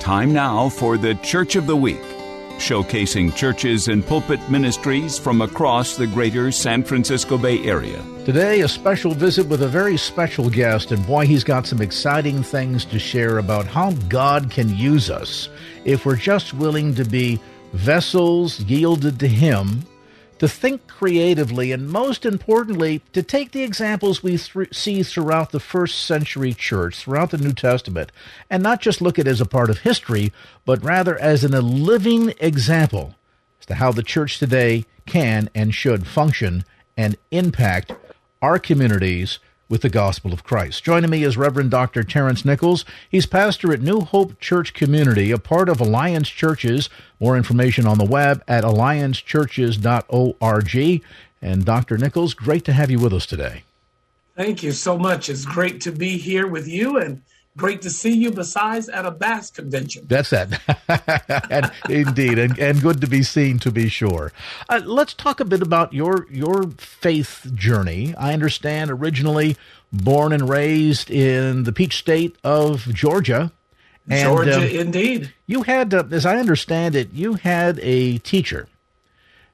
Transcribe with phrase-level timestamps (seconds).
[0.00, 2.00] Time now for the Church of the Week,
[2.56, 8.02] showcasing churches and pulpit ministries from across the greater San Francisco Bay Area.
[8.24, 12.42] Today, a special visit with a very special guest, and boy, he's got some exciting
[12.42, 15.50] things to share about how God can use us
[15.84, 17.38] if we're just willing to be
[17.74, 19.84] vessels yielded to Him
[20.40, 25.60] to think creatively, and most importantly, to take the examples we th- see throughout the
[25.60, 28.10] first century church, throughout the New Testament,
[28.48, 30.32] and not just look at it as a part of history,
[30.64, 33.14] but rather as an, a living example
[33.60, 36.64] as to how the church today can and should function
[36.96, 37.92] and impact
[38.40, 40.84] our communities with the gospel of Christ.
[40.84, 42.02] Joining me is Reverend Dr.
[42.02, 42.84] Terrence Nichols.
[43.08, 46.90] He's pastor at New Hope Church Community, a part of Alliance Churches.
[47.20, 51.02] More information on the web at alliancechurches.org.
[51.42, 51.96] And Dr.
[51.96, 53.62] Nichols, great to have you with us today.
[54.36, 55.30] Thank you so much.
[55.30, 57.22] It's great to be here with you and
[57.56, 60.06] great to see you besides at a bass convention.
[60.08, 60.60] That's that
[61.50, 64.32] and indeed and, and good to be seen to be sure.
[64.68, 68.14] Uh, let's talk a bit about your your faith journey.
[68.16, 69.56] I understand originally
[69.92, 73.52] born and raised in the peach state of georgia
[74.08, 75.32] and, georgia um, indeed.
[75.46, 78.68] you had uh, as i understand it you had a teacher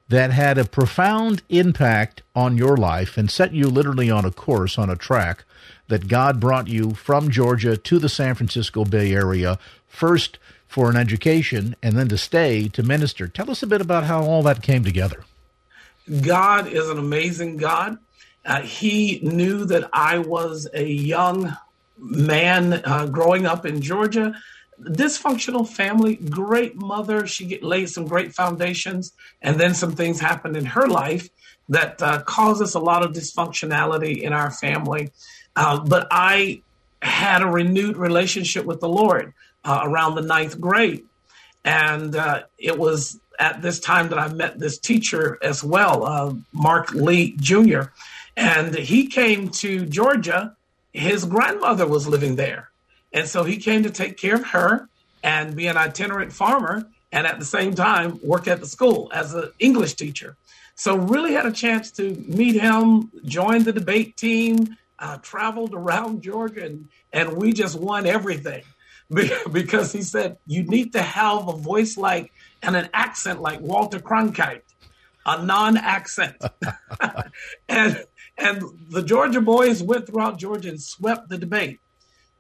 [0.09, 4.79] that had a profound impact on your life and set you literally on a course
[4.79, 5.45] on a track
[5.89, 10.97] that God brought you from Georgia to the San Francisco Bay Area, first for an
[10.97, 13.29] education and then to stay to minister.
[13.29, 15.25] Tell us a bit about how all that came together.
[16.23, 17.99] God is an amazing God.
[18.45, 21.57] Uh, he knew that I was a young
[21.99, 24.35] man uh, growing up in Georgia.
[24.81, 27.27] Dysfunctional family, great mother.
[27.27, 31.29] She laid some great foundations, and then some things happened in her life
[31.69, 35.11] that uh, caused us a lot of dysfunctionality in our family.
[35.55, 36.63] Uh, but I
[37.03, 39.33] had a renewed relationship with the Lord
[39.65, 41.05] uh, around the ninth grade.
[41.65, 46.35] And uh, it was at this time that I met this teacher as well, uh,
[46.53, 47.83] Mark Lee Jr.
[48.37, 50.57] And he came to Georgia.
[50.93, 52.71] His grandmother was living there.
[53.17, 54.91] And so he came to take care of her
[55.23, 59.33] and be an itinerant farmer and at the same time work at the school as
[59.33, 60.37] an English teacher.
[60.75, 66.23] So really had a chance to meet him, join the debate team, uh, traveled around
[66.23, 68.65] Georgia and, and we just won everything
[69.51, 72.31] because he said, you need to have a voice like
[72.63, 74.61] and an accent like Walter Cronkite,
[75.25, 76.37] a non accent.
[77.71, 78.05] and,
[78.37, 81.81] and the Georgia boys went throughout Georgia and swept the debate.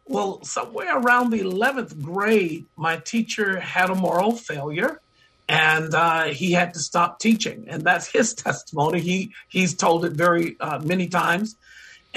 [0.08, 5.00] Well, somewhere around the 11th grade, my teacher had a moral failure
[5.48, 7.66] and uh, he had to stop teaching.
[7.68, 9.00] And that's his testimony.
[9.00, 11.56] He, he's told it very uh, many times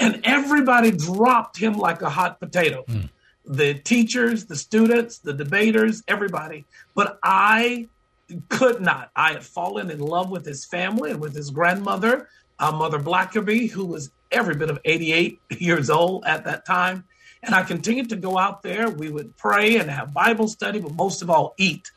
[0.00, 2.84] and everybody dropped him like a hot potato.
[2.88, 3.10] Mm.
[3.44, 6.64] The teachers, the students, the debaters, everybody.
[6.94, 7.88] But I
[8.48, 9.10] could not.
[9.14, 12.28] I had fallen in love with his family and with his grandmother,
[12.60, 17.04] uh, Mother Blackerby, who was every bit of 88 years old at that time.
[17.42, 18.90] And I continued to go out there.
[18.90, 21.90] We would pray and have Bible study, but most of all, eat.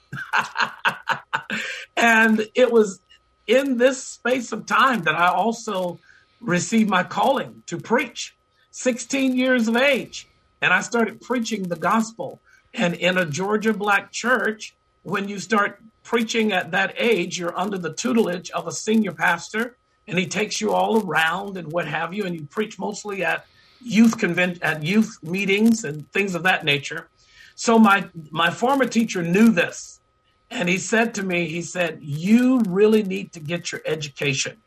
[1.97, 3.01] and it was
[3.46, 6.00] in this space of time that I also
[6.40, 8.35] received my calling to preach.
[8.72, 10.28] 16 years of age.
[10.62, 12.40] And I started preaching the gospel.
[12.74, 17.78] And in a Georgia black church, when you start preaching at that age, you're under
[17.78, 19.78] the tutelage of a senior pastor,
[20.08, 23.46] and he takes you all around and what have you, and you preach mostly at
[23.81, 27.09] youth convent at youth meetings and things of that nature.
[27.56, 30.00] So my my former teacher knew this,
[30.50, 34.57] and he said to me, he said, "You really need to get your education."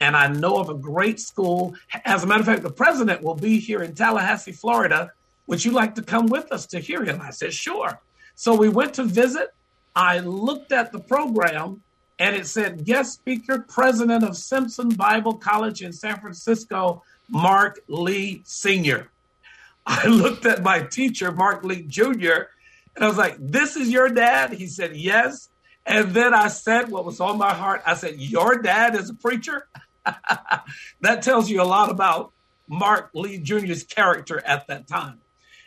[0.00, 1.74] and I know of a great school.
[2.04, 5.12] As a matter of fact, the president will be here in Tallahassee, Florida.
[5.46, 7.20] Would you like to come with us to hear him?
[7.20, 8.00] I said, sure.
[8.34, 9.54] So we went to visit.
[9.96, 11.82] I looked at the program
[12.18, 18.42] and it said guest speaker, president of Simpson Bible College in San Francisco, Mark Lee
[18.44, 19.08] Sr.
[19.86, 22.48] I looked at my teacher, Mark Lee Jr.,
[22.94, 24.52] and I was like, This is your dad?
[24.52, 25.48] He said, Yes.
[25.86, 27.82] And then I said what was on my heart.
[27.86, 29.68] I said, Your dad is a preacher?
[31.00, 32.32] that tells you a lot about
[32.66, 35.20] Mark Lee Jr.'s character at that time.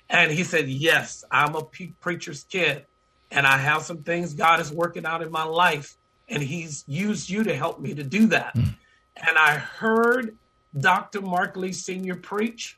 [0.09, 2.85] And he said, Yes, I'm a preacher's kid.
[3.31, 5.95] And I have some things God is working out in my life.
[6.31, 8.55] And he's used you to help me to do that.
[8.55, 8.75] Mm.
[9.17, 10.37] And I heard
[10.79, 11.21] Dr.
[11.21, 12.15] Mark Lee Sr.
[12.15, 12.77] preach.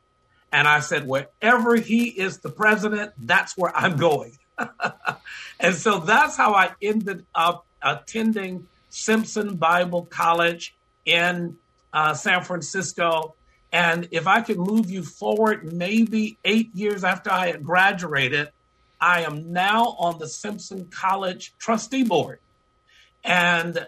[0.51, 4.37] And I said, wherever he is the president, that's where I'm going.
[5.59, 11.57] and so that's how I ended up attending Simpson Bible College in
[11.91, 13.33] uh, San Francisco.
[13.71, 18.49] And if I could move you forward, maybe eight years after I had graduated,
[19.01, 22.39] I am now on the Simpson College trustee board.
[23.23, 23.87] And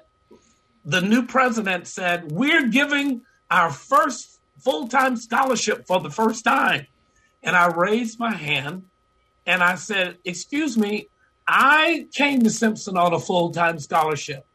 [0.85, 6.87] the new president said, We're giving our first full time scholarship for the first time.
[7.43, 8.83] And I raised my hand
[9.45, 11.07] and I said, Excuse me,
[11.47, 14.45] I came to Simpson on a full time scholarship.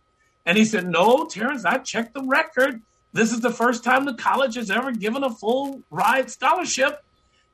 [0.47, 2.81] And he said, No, Terrence, I checked the record.
[3.13, 7.05] This is the first time the college has ever given a full ride scholarship.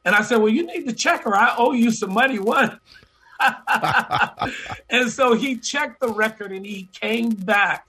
[0.05, 2.39] And I said, Well, you need to check or I owe you some money.
[2.47, 2.79] What?
[4.91, 7.87] and so he checked the record and he came back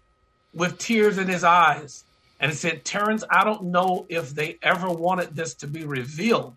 [0.53, 2.03] with tears in his eyes
[2.39, 6.55] and said, Terrence, I don't know if they ever wanted this to be revealed,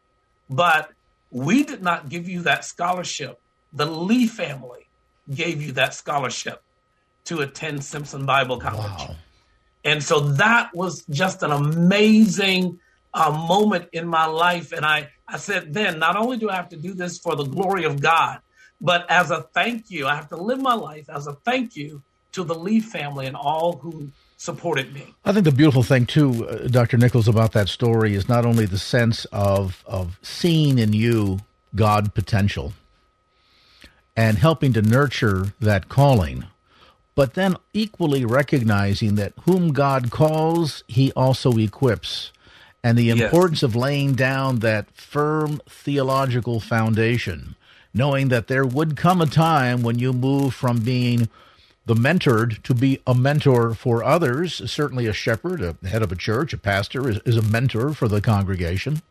[0.49, 0.91] but
[1.31, 3.41] we did not give you that scholarship.
[3.73, 4.87] The Lee family
[5.33, 6.63] gave you that scholarship
[7.25, 9.09] to attend Simpson Bible College.
[9.09, 9.17] Wow.
[9.85, 12.79] And so that was just an amazing
[13.15, 14.73] uh, moment in my life.
[14.73, 17.45] And I, I said, then not only do I have to do this for the
[17.45, 18.41] glory of God,
[18.81, 22.03] but as a thank you, I have to live my life as a thank you
[22.33, 25.15] to the Lee family and all who supported me.
[25.25, 26.97] I think the beautiful thing too, uh, Dr.
[26.97, 31.41] Nichols, about that story is not only the sense of of seeing in you
[31.75, 32.73] God potential
[34.17, 36.45] and helping to nurture that calling,
[37.15, 42.33] but then equally recognizing that whom God calls, He also equips.
[42.83, 43.63] And the importance yes.
[43.65, 47.57] of laying down that firm theological foundation,
[47.93, 51.29] knowing that there would come a time when you move from being
[51.87, 54.71] the mentored to be a mentor for others.
[54.71, 58.07] Certainly, a shepherd, a head of a church, a pastor is, is a mentor for
[58.07, 59.03] the congregation,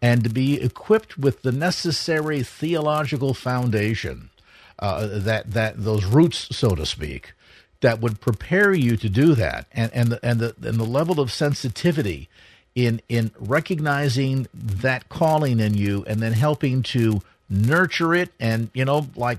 [0.00, 4.30] and to be equipped with the necessary theological foundation,
[4.78, 7.34] uh, that that those roots, so to speak,
[7.80, 11.20] that would prepare you to do that, and and the, and the and the level
[11.20, 12.30] of sensitivity
[12.74, 17.20] in in recognizing that calling in you, and then helping to
[17.52, 19.38] nurture it and you know like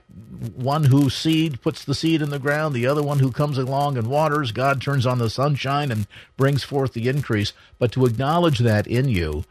[0.55, 3.97] one who seed puts the seed in the ground the other one who comes along
[3.97, 6.07] and waters god turns on the sunshine and
[6.37, 7.53] brings forth the increase.
[7.79, 9.45] But to acknowledge that in you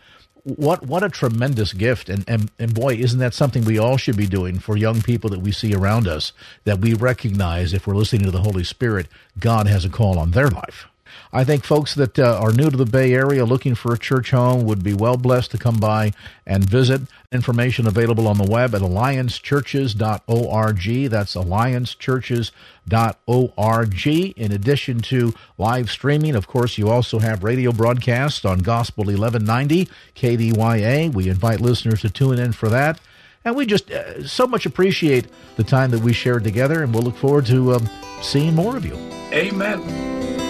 [0.45, 2.09] what what a tremendous gift.
[2.09, 5.31] And, and and boy isn't that something we all should be doing for young people
[5.31, 6.33] that we see around us
[6.65, 9.07] that we recognize if we're listening to the holy spirit
[9.39, 10.89] god has a call on their life
[11.33, 14.33] I think folks that uh, are new to the Bay Area looking for a church
[14.33, 16.13] home would be well blessed to come by
[16.47, 17.01] and visit.
[17.31, 21.11] Information available on the web at alliancechurches.org.
[21.11, 24.07] That's alliancechurches.org.
[24.37, 29.89] In addition to live streaming, of course, you also have radio broadcasts on Gospel 1190
[30.15, 31.15] KDYA.
[31.15, 33.01] We invite listeners to tune in for that.
[33.45, 35.27] And we just uh, so much appreciate
[35.57, 38.87] the time that we shared together, and we'll look forward to um, seeing more of
[38.87, 38.95] you.
[39.33, 40.42] Amen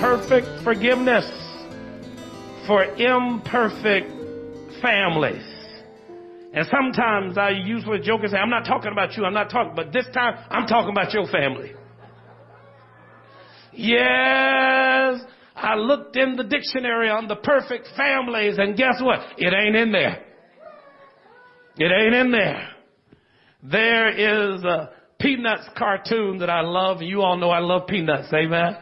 [0.00, 1.26] perfect forgiveness
[2.68, 4.12] for imperfect
[4.80, 5.42] families.
[6.54, 9.72] And sometimes I usually joke and say, I'm not talking about you, I'm not talking,
[9.74, 11.72] but this time I'm talking about your family.
[13.72, 15.20] Yes,
[15.56, 19.20] I looked in the dictionary on the perfect families and guess what?
[19.36, 20.24] It ain't in there.
[21.76, 22.68] It ain't in there.
[23.62, 27.02] There is a Peanuts cartoon that I love.
[27.02, 28.76] You all know I love Peanuts, amen?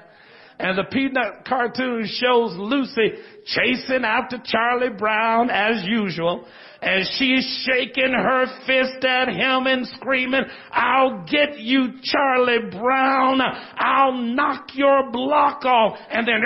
[0.58, 3.12] And the Peanut cartoon shows Lucy
[3.44, 6.46] chasing after Charlie Brown as usual
[6.82, 13.40] and she's shaking her fist at him and screaming, I'll get you, Charlie Brown.
[13.78, 15.98] I'll knock your block off.
[16.10, 16.42] And then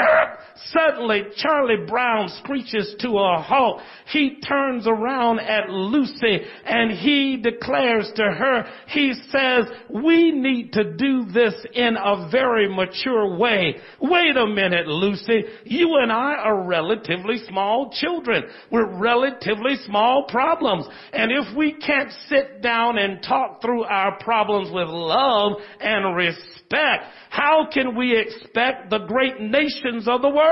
[0.69, 3.81] suddenly Charlie Brown screeches to a halt.
[4.12, 10.93] He turns around at Lucy and he declares to her, he says, we need to
[10.95, 13.76] do this in a very mature way.
[14.00, 15.45] Wait a minute, Lucy.
[15.64, 18.45] You and I are relatively small children.
[18.71, 20.87] We're relatively small problems.
[21.12, 27.05] And if we can't sit down and talk through our problems with love and respect,
[27.31, 30.50] how can we expect the great nations of the world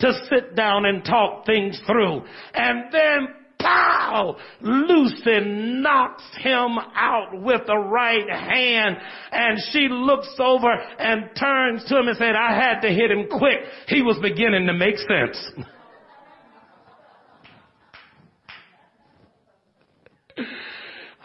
[0.00, 2.22] to sit down and talk things through?
[2.54, 3.28] And then
[3.64, 4.36] pow!
[4.60, 8.96] Lucy knocks him out with the right hand
[9.32, 13.26] and she looks over and turns to him and said, I had to hit him
[13.30, 13.60] quick.
[13.88, 15.52] He was beginning to make sense.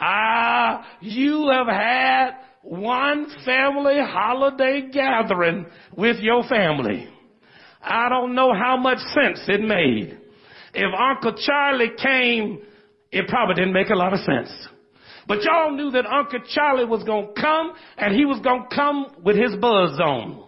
[0.01, 5.65] Ah, you have had one family holiday gathering
[5.97, 7.09] with your family.
[7.81, 10.17] I don't know how much sense it made.
[10.73, 12.61] If Uncle Charlie came,
[13.11, 14.51] it probably didn't make a lot of sense.
[15.27, 19.35] But y'all knew that Uncle Charlie was gonna come and he was gonna come with
[19.35, 20.43] his buzz on.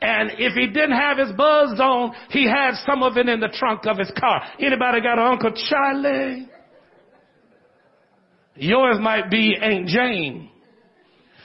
[0.00, 3.48] And if he didn't have his buzz on, he had some of it in the
[3.48, 4.42] trunk of his car.
[4.60, 6.48] Anybody got an Uncle Charlie?
[8.54, 10.47] Yours might be Aunt Jane.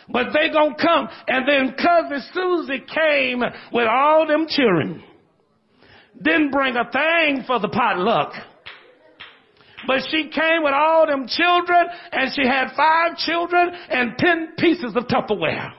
[0.10, 1.10] But they gonna come.
[1.28, 3.40] And then cousin Susie came
[3.72, 5.04] with all them children.
[6.22, 8.34] Didn't bring a thing for the potluck.
[9.86, 14.96] But she came with all them children and she had five children and ten pieces
[14.96, 15.74] of Tupperware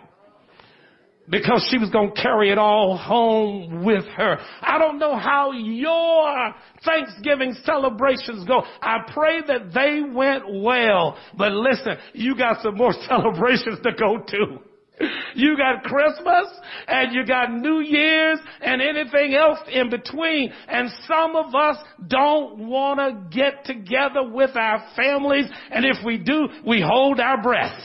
[1.29, 4.39] because she was going to carry it all home with her.
[4.61, 6.55] I don't know how your
[6.85, 8.63] Thanksgiving celebrations go.
[8.83, 11.17] I pray that they went well.
[11.37, 14.59] But listen, you got some more celebrations to go to.
[15.35, 16.47] You got Christmas
[16.87, 20.53] and you got New Year's and anything else in between.
[20.69, 21.77] And some of us
[22.07, 25.47] don't want to get together with our families.
[25.71, 27.81] And if we do, we hold our breath.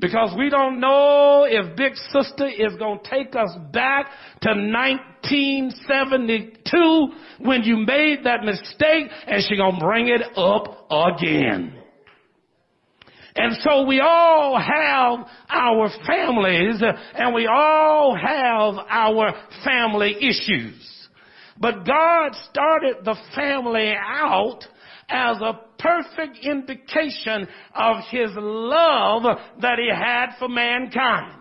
[0.00, 4.06] Because we don't know if Big Sister is going to take us back
[4.42, 7.08] to 1972
[7.40, 11.74] when you made that mistake and she's going to bring it up again.
[13.34, 16.80] And so we all have our families
[17.14, 21.08] and we all have our family issues.
[21.60, 24.60] But God started the family out
[25.08, 29.22] as a perfect indication of his love
[29.60, 31.37] that he had for mankind.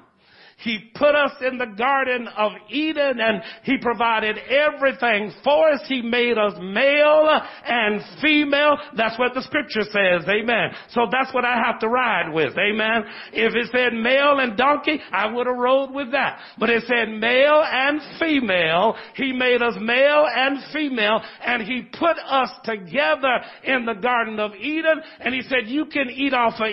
[0.60, 5.82] He put us in the Garden of Eden and He provided everything for us.
[5.88, 7.30] He made us male
[7.64, 8.78] and female.
[8.96, 10.28] That's what the scripture says.
[10.28, 10.72] Amen.
[10.90, 12.58] So that's what I have to ride with.
[12.58, 13.04] Amen.
[13.34, 16.40] If it said male and donkey, I would have rode with that.
[16.58, 18.96] But it said male and female.
[19.14, 24.56] He made us male and female and He put us together in the Garden of
[24.56, 26.68] Eden and He said, you can eat off of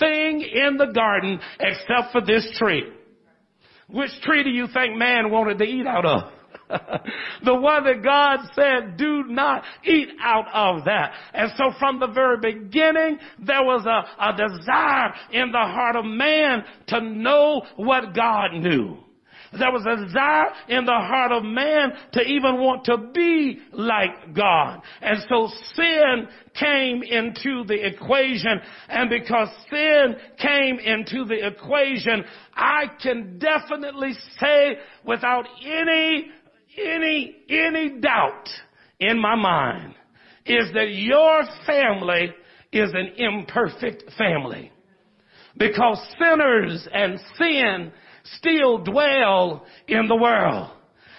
[0.00, 2.84] anything in the garden except for this tree.
[3.88, 6.32] Which tree do you think man wanted to eat out of?
[7.44, 11.12] the one that God said, do not eat out of that.
[11.32, 16.04] And so from the very beginning, there was a, a desire in the heart of
[16.04, 18.98] man to know what God knew.
[19.56, 24.34] There was a desire in the heart of man to even want to be like
[24.34, 24.82] God.
[25.00, 28.60] And so sin came into the equation.
[28.88, 36.26] And because sin came into the equation, I can definitely say without any,
[36.82, 38.48] any, any doubt
[38.98, 39.94] in my mind
[40.44, 42.32] is that your family
[42.72, 44.72] is an imperfect family.
[45.58, 47.92] Because sinners and sin
[48.38, 50.75] still dwell in the world.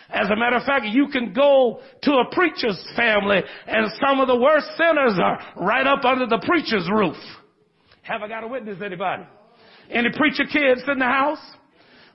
[0.09, 4.27] As a matter of fact, you can go to a preacher's family and some of
[4.27, 7.17] the worst sinners are right up under the preacher's roof.
[8.03, 9.23] Have I got a witness, anybody?
[9.89, 11.39] Any preacher kids in the house?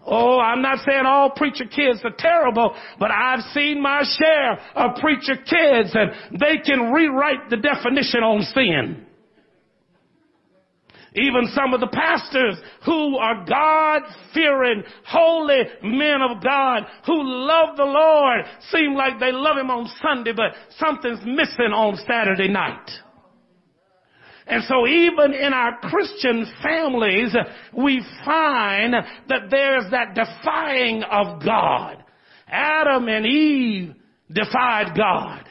[0.04, 4.96] Oh, I'm not saying all preacher kids are terrible, but I've seen my share of
[4.96, 9.06] preacher kids and they can rewrite the definition on sin.
[11.14, 14.02] Even some of the pastors who are God
[14.32, 18.40] fearing, holy men of God who love the Lord
[18.70, 22.88] seem like they love Him on Sunday, but something's missing on Saturday night.
[24.46, 27.34] And so even in our Christian families,
[27.76, 28.94] we find
[29.28, 32.02] that there's that defying of God.
[32.48, 33.94] Adam and Eve
[34.30, 35.44] defied God.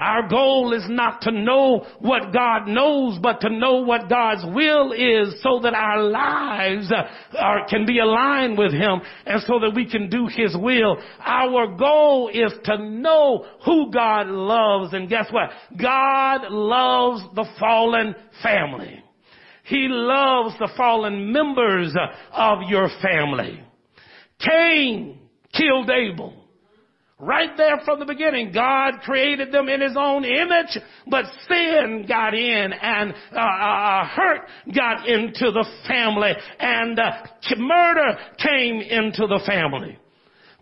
[0.00, 4.92] Our goal is not to know what God knows, but to know what God's will
[4.92, 9.74] is so that our lives uh, are, can be aligned with Him and so that
[9.74, 10.96] we can do His will.
[11.20, 14.94] Our goal is to know who God loves.
[14.94, 15.50] And guess what?
[15.80, 19.04] God loves the fallen family.
[19.64, 21.94] He loves the fallen members
[22.32, 23.62] of your family.
[24.40, 25.18] Cain
[25.52, 26.39] killed Abel.
[27.20, 32.32] Right there from the beginning, God created them in His own image, but sin got
[32.32, 34.40] in and uh, uh, uh, hurt
[34.74, 37.10] got into the family and uh,
[37.58, 39.98] murder came into the family.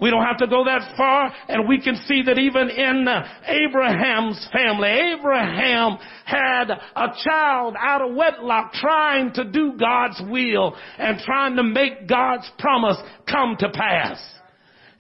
[0.01, 3.27] We don't have to go that far and we can see that even in uh,
[3.47, 11.21] Abraham's family, Abraham had a child out of wedlock trying to do God's will and
[11.21, 12.97] trying to make God's promise
[13.29, 14.19] come to pass.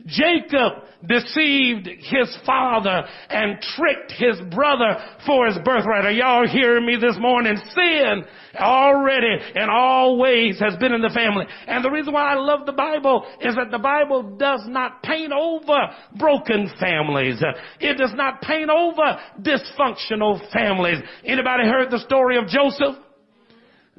[0.06, 6.04] Jacob deceived his father and tricked his brother for his birthright.
[6.04, 7.56] Are y'all hearing me this morning?
[7.74, 8.24] Sin
[8.56, 11.46] already and always has been in the family.
[11.68, 15.32] And the reason why I love the Bible is that the Bible does not paint
[15.32, 15.78] over
[16.18, 17.40] broken families.
[17.80, 20.98] It does not paint over dysfunctional families.
[21.24, 22.96] Anybody heard the story of Joseph?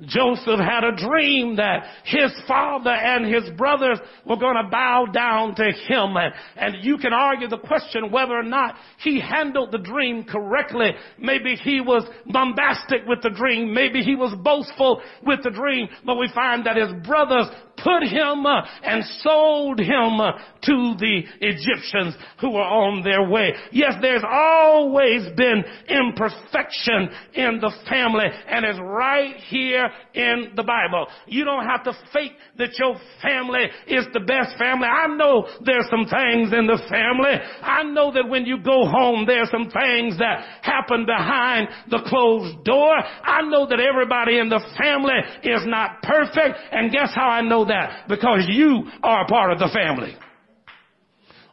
[0.06, 5.56] Joseph had a dream that his father and his brothers were going to bow down
[5.56, 6.16] to him.
[6.16, 10.92] And, and, you can argue the question whether or not he handled the dream correctly.
[11.18, 13.74] Maybe he was bombastic with the dream.
[13.74, 15.90] Maybe he was boastful with the dream.
[16.06, 17.48] But we find that his brothers
[17.84, 20.32] put him uh, and sold him uh,
[20.64, 23.54] to the Egyptians who were on their way.
[23.72, 31.08] Yes, there's always been imperfection in the family and it's right here in the Bible.
[31.28, 34.88] You don't have to fake that your family is the best family.
[34.88, 37.36] I know there's some things in the family.
[37.62, 42.64] I know that when you go home, there's some things that happen behind the closed
[42.64, 42.96] door.
[42.96, 46.58] I know that everybody in the family is not perfect.
[46.72, 48.08] And guess how I know that?
[48.08, 50.16] Because you are a part of the family.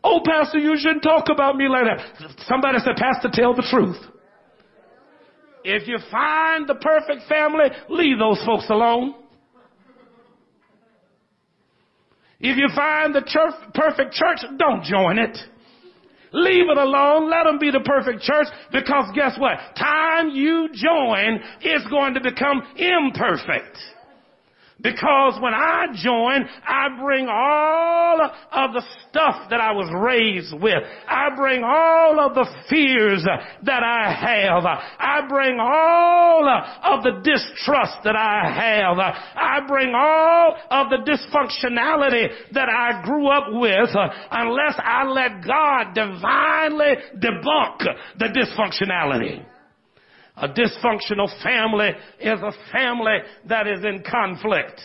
[0.02, 2.34] Oh, Pastor, you shouldn't talk about me like that.
[2.46, 3.96] Somebody said, Pastor, tell the truth.
[5.64, 9.14] If you find the perfect family, leave those folks alone.
[12.38, 15.36] If you find the church, perfect church, don't join it.
[16.32, 17.30] Leave it alone.
[17.30, 19.58] Let them be the perfect church because guess what?
[19.76, 23.76] Time you join is going to become imperfect.
[24.78, 28.20] Because when I join, I bring all
[28.52, 30.82] of the stuff that I was raised with.
[31.08, 33.24] I bring all of the fears
[33.64, 34.66] that I have.
[34.66, 36.46] I bring all
[36.84, 38.98] of the distrust that I have.
[38.98, 43.88] I bring all of the dysfunctionality that I grew up with
[44.30, 47.78] unless I let God divinely debunk
[48.18, 49.42] the dysfunctionality.
[50.36, 51.90] A dysfunctional family
[52.20, 54.80] is a family that is in conflict.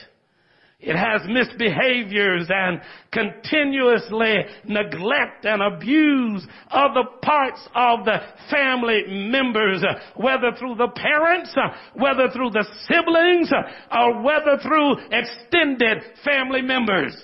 [0.80, 4.34] It has misbehaviors and continuously
[4.68, 8.18] neglect and abuse other parts of the
[8.50, 9.84] family members,
[10.16, 11.56] whether through the parents,
[11.94, 13.52] whether through the siblings,
[13.92, 17.16] or whether through extended family members.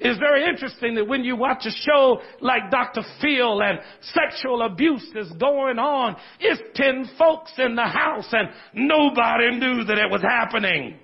[0.00, 3.02] It's very interesting that when you watch a show like Dr.
[3.20, 9.50] Phil and sexual abuse is going on, it's ten folks in the house and nobody
[9.58, 10.96] knew that it was happening.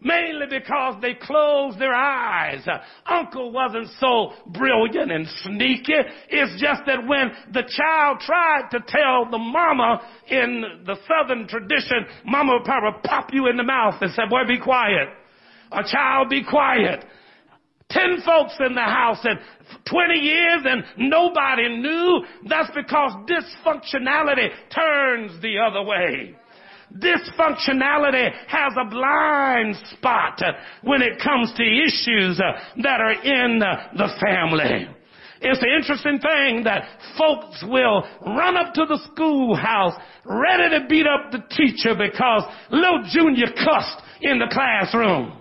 [0.00, 2.66] Mainly because they closed their eyes.
[3.04, 5.92] Uncle wasn't so brilliant and sneaky.
[6.28, 12.06] It's just that when the child tried to tell the mama in the southern tradition,
[12.24, 15.08] mama would probably pop you in the mouth and say, boy, be quiet.
[15.72, 17.04] A child, be quiet.
[17.90, 19.38] 10 folks in the house and
[19.90, 22.22] 20 years and nobody knew.
[22.48, 26.34] That's because dysfunctionality turns the other way.
[26.96, 30.40] Dysfunctionality has a blind spot
[30.82, 32.38] when it comes to issues
[32.82, 34.88] that are in the family.
[35.40, 41.06] It's an interesting thing that folks will run up to the schoolhouse ready to beat
[41.06, 45.37] up the teacher because little junior cussed in the classroom.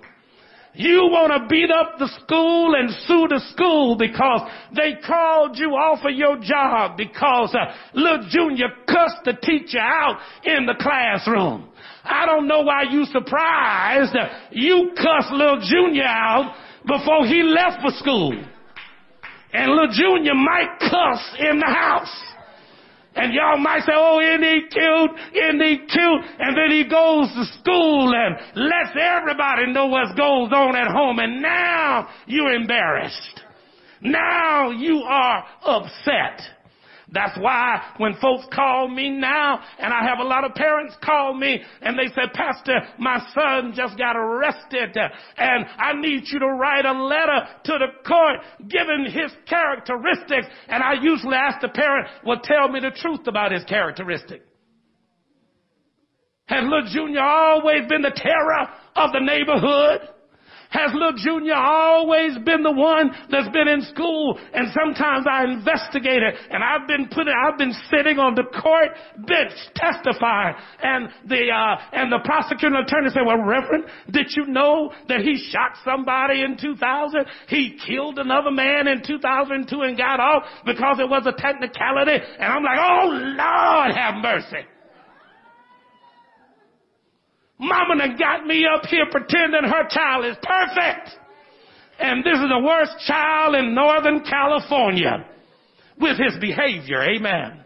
[0.78, 4.42] You want to beat up the school and sue the school because
[4.76, 10.20] they called you off of your job because uh, little junior cussed the teacher out
[10.44, 11.70] in the classroom.
[12.04, 14.16] I don't know why you surprised.
[14.52, 18.34] You cussed little junior out before he left for school.
[19.54, 22.37] And little junior might cuss in the house.
[23.18, 25.12] And y'all might say, oh, isn't he cute?
[25.34, 26.22] Isn't he cute?
[26.40, 31.20] And then he goes to school and lets everybody know what goes on at home.
[31.20, 33.42] And now you're embarrassed.
[34.02, 36.42] Now you are upset.
[37.10, 41.34] That's why when folks call me now, and I have a lot of parents call
[41.34, 44.98] me and they say, Pastor, my son just got arrested
[45.38, 50.48] and I need you to write a letter to the court given his characteristics.
[50.68, 54.42] And I usually ask the parent, well, tell me the truth about his characteristic.
[56.48, 60.10] Has little Junior always been the terror of the neighborhood?
[60.78, 64.38] Has little junior always been the one that's been in school?
[64.54, 68.94] And sometimes I investigate it and I've been putting, I've been sitting on the court
[69.26, 74.94] bench testifying and the, uh, and the prosecuting attorney said, well, Reverend, did you know
[75.10, 77.26] that he shot somebody in 2000?
[77.50, 82.22] He killed another man in 2002 and got off because it was a technicality.
[82.38, 84.77] And I'm like, oh Lord, have mercy.
[87.60, 91.10] Mama done got me up here pretending her child is perfect.
[92.00, 95.26] And this is the worst child in Northern California
[96.00, 97.02] with his behavior.
[97.02, 97.64] Amen.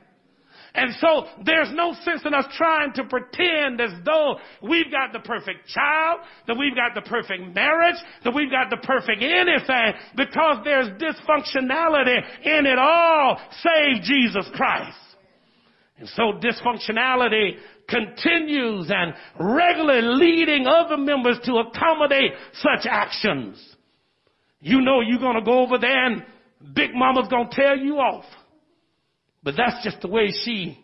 [0.73, 5.19] And so there's no sense in us trying to pretend as though we've got the
[5.19, 10.63] perfect child, that we've got the perfect marriage, that we've got the perfect anything, because
[10.63, 14.97] there's dysfunctionality in it all, save Jesus Christ.
[15.97, 17.57] And so dysfunctionality
[17.91, 23.61] continues and regularly leading other members to accommodate such actions.
[24.61, 26.23] You know you're gonna go over there and
[26.73, 28.25] Big Mama's gonna tear you off.
[29.43, 30.79] But that's just the way she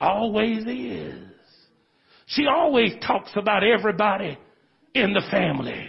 [0.00, 1.24] always is.
[2.26, 4.38] She always talks about everybody
[4.94, 5.88] in the family.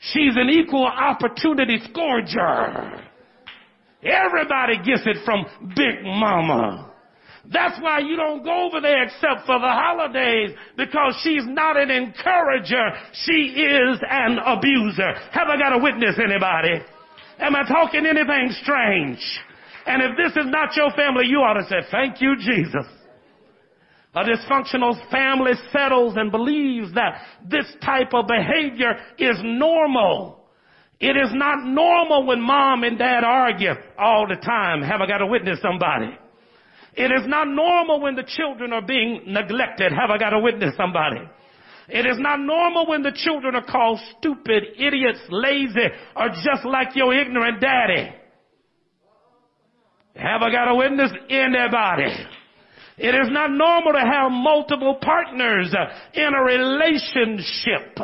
[0.00, 3.02] She's an equal opportunity scourger.
[4.02, 6.87] Everybody gets it from Big Mama.
[7.50, 11.90] That's why you don't go over there except for the holidays because she's not an
[11.90, 12.90] encourager.
[13.24, 15.14] She is an abuser.
[15.32, 16.84] Have I got a witness anybody?
[17.38, 19.18] Am I talking anything strange?
[19.86, 22.84] And if this is not your family, you ought to say, thank you, Jesus.
[24.14, 30.44] A dysfunctional family settles and believes that this type of behavior is normal.
[31.00, 34.82] It is not normal when mom and dad argue all the time.
[34.82, 36.18] Have I got to witness somebody?
[36.98, 39.92] It is not normal when the children are being neglected.
[39.92, 41.20] Have I got to witness somebody?
[41.88, 46.96] It is not normal when the children are called stupid, idiots, lazy, or just like
[46.96, 48.10] your ignorant daddy.
[50.16, 51.12] Have I got a witness?
[51.30, 52.12] Anybody?
[52.98, 57.96] It is not normal to have multiple partners uh, in a relationship.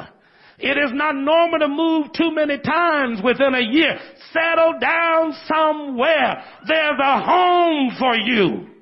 [0.57, 3.99] It is not normal to move too many times within a year.
[4.33, 6.45] Settle down somewhere.
[6.69, 8.74] There's a home for you.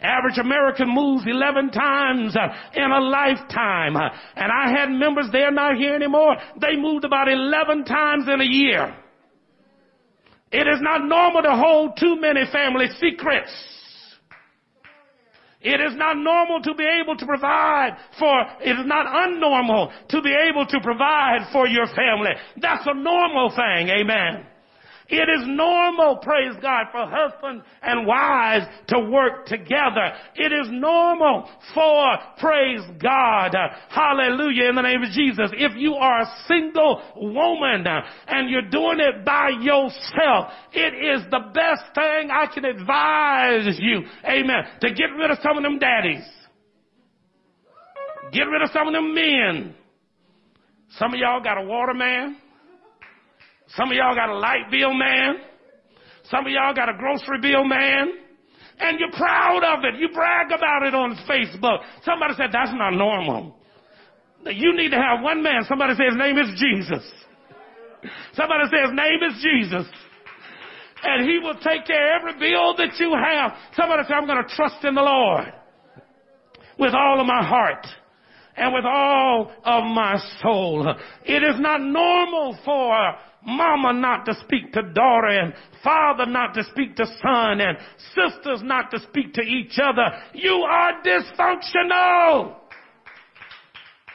[0.00, 3.96] Average American moves 11 times uh, in a lifetime.
[3.96, 6.36] Uh, and I had members, they're not here anymore.
[6.60, 8.94] They moved about 11 times in a year.
[10.52, 13.52] It is not normal to hold too many family secrets.
[15.60, 20.22] It is not normal to be able to provide for, it is not unnormal to
[20.22, 22.30] be able to provide for your family.
[22.58, 24.46] That's a normal thing, amen.
[25.10, 30.12] It is normal, praise God, for husbands and wives to work together.
[30.34, 33.56] It is normal for, praise God,
[33.88, 35.50] hallelujah, in the name of Jesus.
[35.54, 37.86] If you are a single woman
[38.26, 44.02] and you're doing it by yourself, it is the best thing I can advise you,
[44.26, 46.28] amen, to get rid of some of them daddies.
[48.30, 49.74] Get rid of some of them men.
[50.98, 52.36] Some of y'all got a water man.
[53.76, 55.36] Some of y'all got a light bill man.
[56.30, 58.08] Some of y'all got a grocery bill man.
[58.80, 59.98] And you're proud of it.
[59.98, 61.78] You brag about it on Facebook.
[62.04, 63.56] Somebody said that's not normal.
[64.46, 65.64] You need to have one man.
[65.68, 67.04] Somebody says his name is Jesus.
[68.34, 69.92] Somebody says his name is Jesus.
[71.02, 73.52] And he will take care of every bill that you have.
[73.74, 75.52] Somebody say, I'm going to trust in the Lord
[76.78, 77.86] with all of my heart
[78.56, 80.94] and with all of my soul.
[81.24, 86.64] It is not normal for mama not to speak to daughter and father not to
[86.64, 87.78] speak to son and
[88.14, 90.10] sisters not to speak to each other.
[90.34, 92.57] You are dysfunctional.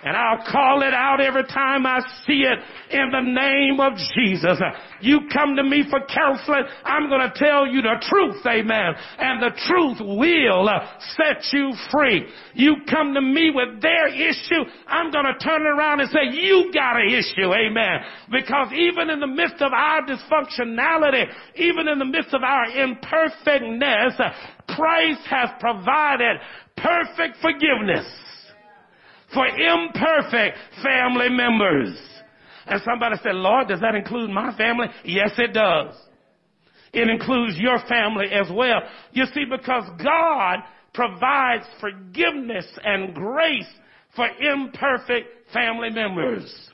[0.04, 2.60] And I'll call it out every time I see it
[2.92, 4.60] in the name of Jesus.
[5.00, 8.96] You come to me for counseling, I'm going to tell you the truth, amen.
[9.18, 12.28] And the truth will uh, set you free.
[12.54, 16.72] You come to me with their issue, I'm going to turn around and say, you
[16.74, 18.04] got an issue, amen.
[18.30, 24.20] Because even in the midst of our dysfunctionality, even in the midst of our imperfectness,
[24.68, 26.38] Christ has provided
[26.76, 28.06] perfect forgiveness
[29.34, 32.00] for imperfect family members.
[32.65, 34.88] And somebody said, Lord, does that include my family?
[35.04, 35.96] Yes, it does.
[36.93, 38.82] It includes your family as well.
[39.12, 40.60] You see, because God
[40.93, 43.69] provides forgiveness and grace
[44.15, 46.72] for imperfect family members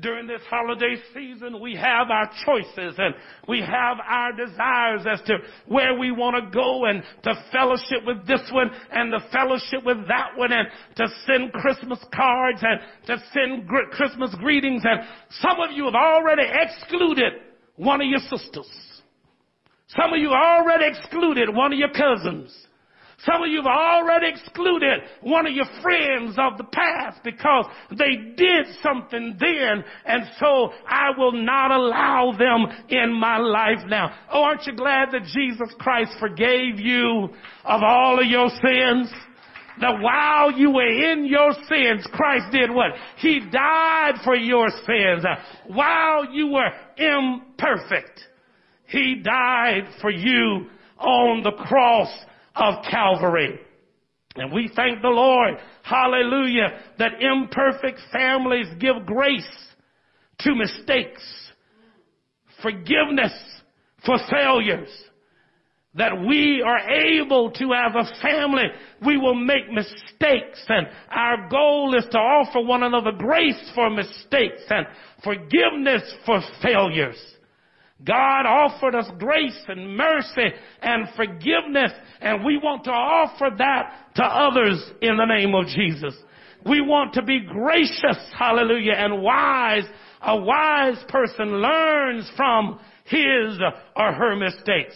[0.00, 3.14] during this holiday season, we have our choices and
[3.46, 8.26] we have our desires as to where we want to go and to fellowship with
[8.26, 13.22] this one and the fellowship with that one and to send Christmas cards and to
[13.34, 14.82] send gr- Christmas greetings.
[14.84, 15.00] And
[15.40, 17.34] some of you have already excluded
[17.76, 18.70] one of your sisters.
[19.88, 22.50] Some of you already excluded one of your cousins.
[23.24, 28.34] Some of you have already excluded one of your friends of the past because they
[28.36, 34.12] did something then, and so I will not allow them in my life now.
[34.30, 37.28] Oh, aren't you glad that Jesus Christ forgave you
[37.64, 39.12] of all of your sins?
[39.80, 42.90] that while you were in your sins, Christ did what?
[43.16, 45.24] He died for your sins.
[45.66, 48.20] While you were imperfect,
[48.86, 50.66] He died for you
[50.98, 52.10] on the cross
[52.54, 53.60] of Calvary.
[54.36, 59.42] And we thank the Lord, hallelujah, that imperfect families give grace
[60.40, 61.22] to mistakes,
[62.62, 63.32] forgiveness
[64.06, 64.88] for failures,
[65.94, 68.64] that we are able to as a family,
[69.04, 74.62] we will make mistakes and our goal is to offer one another grace for mistakes
[74.70, 74.86] and
[75.22, 77.18] forgiveness for failures.
[78.04, 84.22] God offered us grace and mercy and forgiveness and we want to offer that to
[84.22, 86.14] others in the name of Jesus.
[86.64, 89.84] We want to be gracious, hallelujah, and wise.
[90.22, 93.58] A wise person learns from his
[93.96, 94.94] or her mistakes.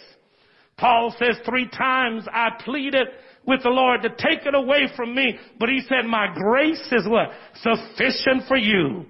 [0.79, 3.09] Paul says three times I pleaded
[3.47, 7.09] with the Lord to take it away from me, but he said my grace is
[7.09, 7.31] what?
[7.55, 9.07] Sufficient for you.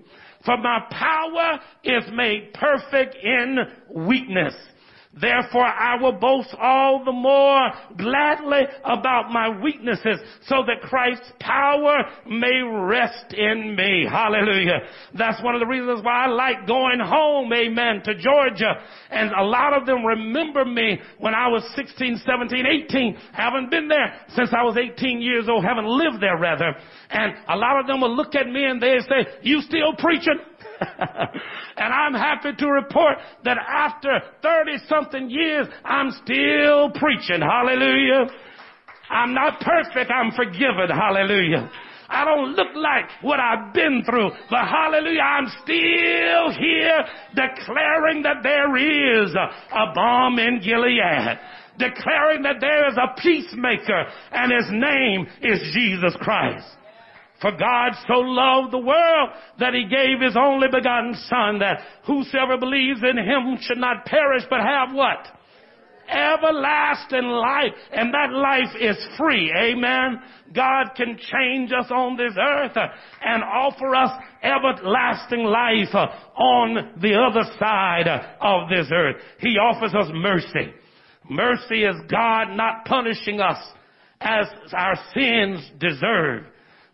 [0.46, 3.58] For my power is made perfect in
[3.90, 4.54] weakness.
[5.20, 12.04] Therefore I will boast all the more gladly about my weaknesses so that Christ's power
[12.28, 14.06] may rest in me.
[14.08, 14.80] Hallelujah.
[15.14, 18.74] That's one of the reasons why I like going home, amen, to Georgia.
[19.10, 23.18] And a lot of them remember me when I was 16, 17, 18.
[23.32, 25.64] Haven't been there since I was 18 years old.
[25.64, 26.74] Haven't lived there rather.
[27.10, 30.38] And a lot of them will look at me and they say, you still preaching?
[31.76, 37.40] and I'm happy to report that after 30 something years, I'm still preaching.
[37.40, 38.26] Hallelujah.
[39.10, 40.10] I'm not perfect.
[40.10, 40.88] I'm forgiven.
[40.90, 41.70] Hallelujah.
[42.08, 48.44] I don't look like what I've been through, but hallelujah, I'm still here declaring that
[48.44, 51.38] there is a balm in Gilead
[51.78, 56.66] declaring that there is a peacemaker and his name is Jesus Christ.
[57.40, 62.56] For God so loved the world that he gave his only begotten son that whosoever
[62.56, 65.26] believes in him should not perish but have what?
[66.08, 67.72] Everlasting life.
[67.92, 69.52] And that life is free.
[69.54, 70.22] Amen.
[70.54, 72.86] God can change us on this earth uh,
[73.22, 74.10] and offer us
[74.42, 76.06] everlasting life uh,
[76.40, 78.08] on the other side
[78.40, 79.16] of this earth.
[79.40, 80.72] He offers us mercy.
[81.28, 83.58] Mercy is God not punishing us
[84.20, 86.44] as our sins deserve.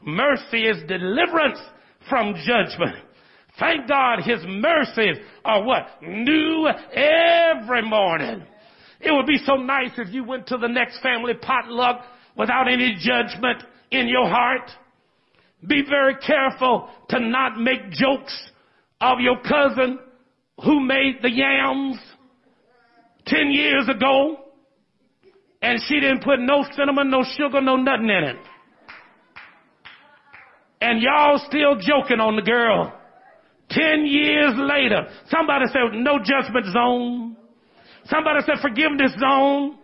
[0.05, 1.59] Mercy is deliverance
[2.09, 2.97] from judgment.
[3.59, 6.03] Thank God his mercies are what?
[6.03, 8.43] New every morning.
[9.01, 12.03] It would be so nice if you went to the next family potluck
[12.37, 14.71] without any judgment in your heart.
[15.67, 18.51] Be very careful to not make jokes
[19.01, 19.99] of your cousin
[20.65, 21.99] who made the yams
[23.27, 24.39] 10 years ago
[25.61, 28.37] and she didn't put no cinnamon, no sugar, no nothing in it
[30.83, 32.93] and y'all still joking on the girl.
[33.71, 37.37] Ten years later, somebody said no judgment zone.
[38.07, 39.79] Somebody said forgiveness zone.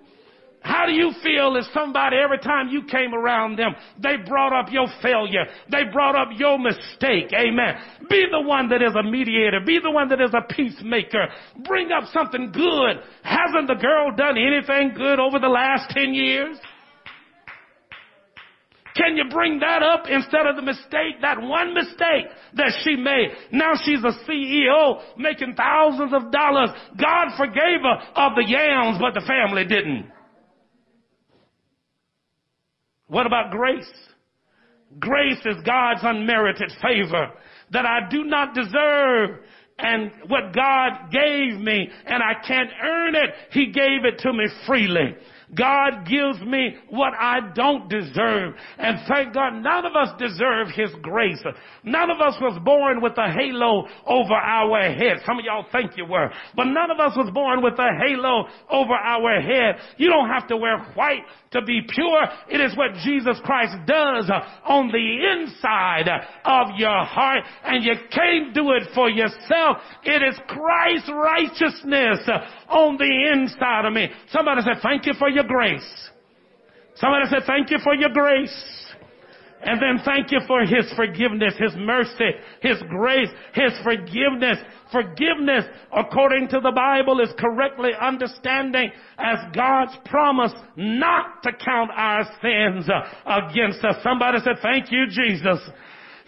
[0.61, 4.73] How do you feel if somebody, every time you came around them, they brought up
[4.73, 5.45] your failure.
[5.71, 7.33] They brought up your mistake.
[7.33, 7.77] Amen.
[8.11, 9.61] Be the one that is a mediator.
[9.65, 11.29] Be the one that is a peacemaker.
[11.65, 12.97] Bring up something good.
[13.23, 16.59] Hasn't the girl done anything good over the last 10 years?
[18.99, 23.29] Can you bring that up instead of the mistake, that one mistake that she made?
[23.53, 26.71] Now she's a CEO making thousands of dollars.
[27.01, 30.11] God forgave her of the yams, but the family didn't.
[33.07, 33.89] What about grace?
[34.99, 37.31] Grace is God's unmerited favor
[37.71, 39.39] that I do not deserve
[39.79, 43.31] and what God gave me and I can't earn it.
[43.53, 45.15] He gave it to me freely.
[45.55, 48.55] God gives me what I don't deserve.
[48.79, 51.43] And thank God none of us deserve His grace.
[51.85, 55.19] None of us was born with a halo over our head.
[55.25, 56.31] Some of y'all think you were.
[56.55, 59.77] But none of us was born with a halo over our head.
[59.97, 62.23] You don't have to wear white to be pure.
[62.51, 64.31] It is what Jesus Christ does
[64.65, 66.09] on the inside
[66.45, 67.45] of your heart.
[67.65, 69.79] And you can't do it for yourself.
[70.05, 72.29] It is Christ's righteousness
[72.69, 74.09] on the inside of me.
[74.31, 76.11] Somebody said, thank you for your grace.
[76.97, 78.88] Somebody said, thank you for your grace.
[79.63, 84.59] And then thank you for His forgiveness, His mercy, His grace, His forgiveness.
[84.93, 92.25] Forgiveness, according to the Bible, is correctly understanding as God's promise not to count our
[92.41, 93.97] sins uh, against us.
[94.03, 95.59] Somebody said, thank you, Jesus.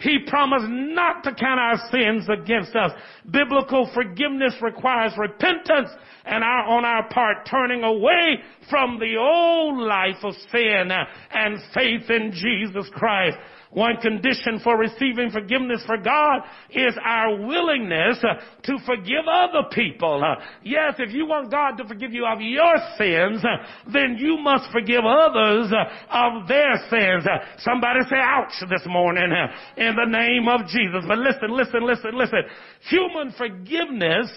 [0.01, 2.91] He promised not to count our sins against us.
[3.29, 5.89] Biblical forgiveness requires repentance
[6.25, 10.91] and our, on our part turning away from the old life of sin
[11.31, 13.37] and faith in Jesus Christ.
[13.71, 20.21] One condition for receiving forgiveness for God is our willingness uh, to forgive other people.
[20.21, 24.37] Uh, yes, if you want God to forgive you of your sins, uh, then you
[24.37, 25.71] must forgive others
[26.11, 27.25] of their sins.
[27.59, 29.31] Somebody say ouch this morning
[29.77, 31.05] in the name of Jesus.
[31.07, 32.43] But listen, listen, listen, listen.
[32.89, 34.31] Human forgiveness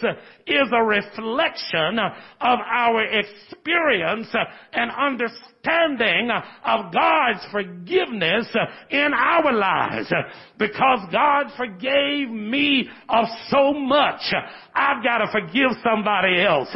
[0.47, 4.29] is a reflection of our experience
[4.73, 6.31] and understanding understanding
[6.65, 8.49] of God's forgiveness
[8.91, 10.13] in our lives.
[10.59, 14.33] Because God forgave me of so much,
[14.75, 16.75] I've got to forgive somebody else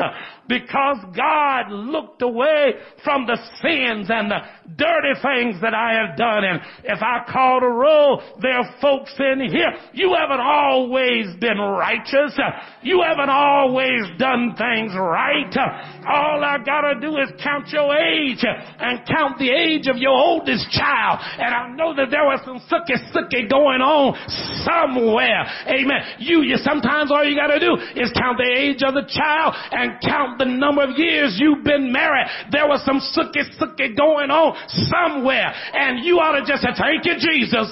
[0.49, 2.73] because God looked away
[3.05, 4.41] from the sins and the
[4.77, 6.45] dirty things that I have done.
[6.45, 9.73] And if I call to roll, there are folks in here.
[9.93, 12.39] You haven't always been righteous.
[12.83, 15.53] You haven't always done things right.
[16.09, 20.71] All I gotta do is count your age and count the age of your oldest
[20.71, 21.21] child.
[21.39, 24.17] And I know that there was some sucky sucky going on
[24.65, 25.45] somewhere.
[25.69, 26.01] Amen.
[26.19, 30.01] You, you sometimes all you gotta do is count the age of the child and
[30.01, 34.57] count the number of years you've been married, there was some sookie sookie going on
[34.89, 35.53] somewhere.
[35.75, 37.69] And you ought to just say, thank you, Jesus.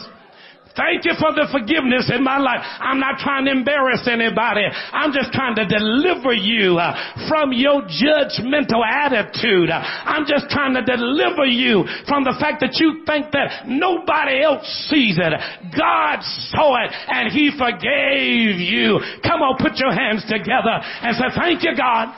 [0.76, 2.60] Thank you for the forgiveness in my life.
[2.60, 4.68] I'm not trying to embarrass anybody.
[4.92, 6.92] I'm just trying to deliver you uh,
[7.32, 9.72] from your judgmental attitude.
[9.72, 14.44] Uh, I'm just trying to deliver you from the fact that you think that nobody
[14.44, 15.32] else sees it.
[15.72, 16.20] God
[16.52, 19.00] saw it and he forgave you.
[19.24, 22.12] Come on, put your hands together and say, thank you, God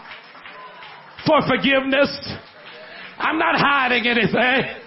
[1.26, 2.10] for forgiveness.
[3.18, 4.78] I'm not hiding anything.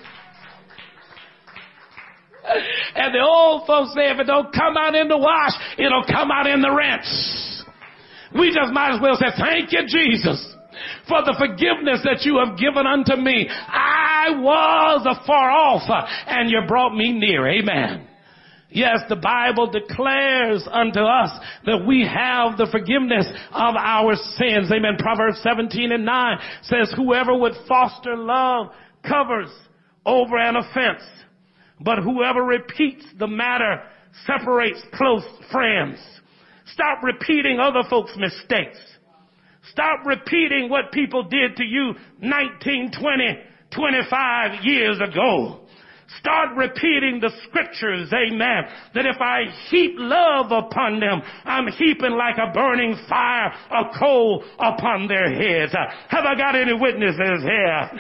[2.96, 6.32] And the old folks say if it don't come out in the wash, it'll come
[6.32, 7.64] out in the rinse.
[8.38, 10.56] We just might as well say, thank you, Jesus,
[11.08, 13.48] for the forgiveness that you have given unto me.
[13.50, 15.84] I was afar off
[16.28, 17.48] and you brought me near.
[17.48, 18.08] Amen.
[18.72, 21.30] Yes, the Bible declares unto us
[21.66, 24.72] that we have the forgiveness of our sins.
[24.72, 24.96] Amen.
[24.98, 28.68] Proverbs 17 and 9 says, whoever would foster love
[29.08, 29.50] covers
[30.06, 31.04] over an offense,
[31.82, 33.84] but whoever repeats the matter
[34.26, 35.98] separates close friends.
[36.68, 38.80] Stop repeating other folks' mistakes.
[39.70, 43.40] Stop repeating what people did to you 19, 20,
[43.76, 45.61] 25 years ago.
[46.20, 48.64] Start repeating the scriptures, amen.
[48.94, 54.44] That if I heap love upon them, I'm heaping like a burning fire, a coal
[54.60, 55.74] upon their heads.
[56.10, 57.92] Have I got any witnesses here?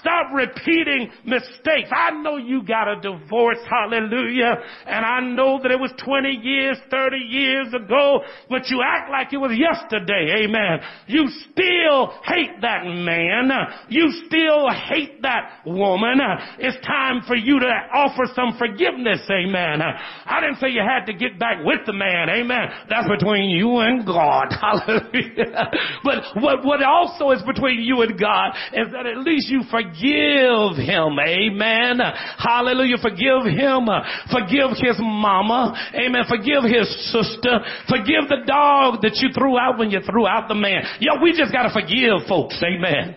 [0.00, 1.90] Stop repeating mistakes.
[1.90, 4.54] I know you got a divorce, hallelujah,
[4.86, 9.32] and I know that it was 20 years, 30 years ago, but you act like
[9.32, 10.80] it was yesterday, amen.
[11.06, 13.50] You still hate that man.
[13.88, 16.20] You still hate that woman.
[16.58, 19.82] It's time for you to offer some forgiveness, amen.
[19.82, 22.68] I didn't say you had to get back with the man, amen.
[22.88, 25.70] That's between you and God, hallelujah.
[26.04, 29.87] But what, what also is between you and God is that at least you forgive
[29.88, 31.18] forgive him.
[31.18, 32.00] Amen.
[32.38, 32.96] Hallelujah.
[33.00, 33.88] Forgive him.
[34.30, 35.74] Forgive his mama.
[35.94, 36.22] Amen.
[36.28, 37.60] Forgive his sister.
[37.88, 40.82] Forgive the dog that you threw out when you threw out the man.
[41.00, 42.60] Yo, we just gotta forgive folks.
[42.62, 43.16] Amen.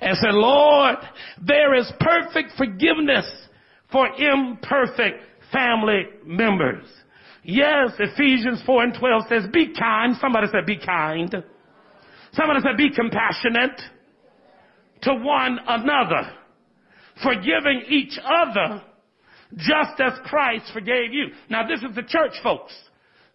[0.00, 0.96] And say, Lord,
[1.40, 3.30] there is perfect forgiveness
[3.90, 6.86] for imperfect family members.
[7.44, 10.16] Yes, Ephesians 4 and 12 says, be kind.
[10.20, 11.44] Somebody said, be kind.
[12.32, 13.80] Somebody said, be compassionate
[15.02, 16.32] to one another,
[17.22, 18.82] forgiving each other
[19.56, 21.26] just as Christ forgave you.
[21.50, 22.72] Now this is the church folks.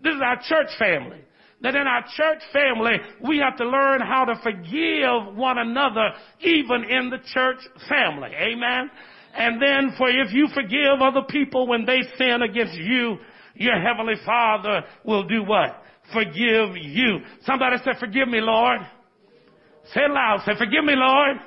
[0.02, 1.22] This is our church family.
[1.62, 6.84] That in our church family, we have to learn how to forgive one another even
[6.84, 7.58] in the church
[7.90, 8.30] family.
[8.30, 8.92] Amen.
[9.36, 13.18] And then for if you forgive other people when they sin against you,
[13.56, 15.82] your heavenly father will do what?
[16.14, 17.20] Forgive you.
[17.44, 18.80] Somebody said, forgive me, Lord.
[19.94, 20.42] Say it loud.
[20.46, 21.38] Say, forgive me, Lord.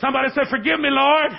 [0.00, 1.32] Somebody said, forgive me, Lord.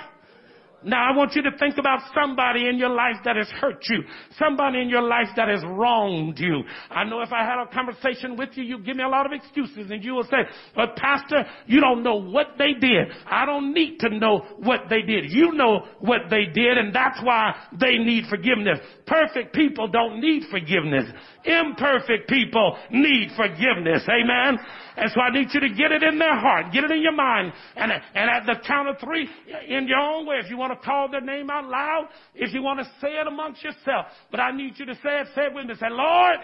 [0.82, 4.02] Now I want you to think about somebody in your life that has hurt you.
[4.38, 6.62] Somebody in your life that has wronged you.
[6.90, 9.32] I know if I had a conversation with you, you'd give me a lot of
[9.32, 10.38] excuses and you will say,
[10.74, 13.08] but pastor, you don't know what they did.
[13.26, 15.30] I don't need to know what they did.
[15.30, 18.78] You know what they did and that's why they need forgiveness.
[19.06, 21.04] Perfect people don't need forgiveness.
[21.44, 24.02] Imperfect people need forgiveness.
[24.08, 24.58] Amen.
[24.96, 27.14] And so I need you to get it in their heart, get it in your
[27.14, 29.28] mind, and, and at the count of three,
[29.66, 32.62] in your own way, if you want to call their name out loud, if you
[32.62, 35.54] want to say it amongst yourself, but I need you to say it, say it
[35.54, 35.74] with me.
[35.80, 36.36] Say, Lord,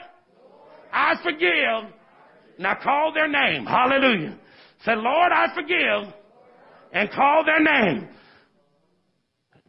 [0.93, 1.93] I forgive.
[2.59, 3.67] Now call their name.
[3.67, 4.39] Hallelujah.
[4.85, 6.15] Say, Lord, I forgive.
[6.93, 8.09] And call their name.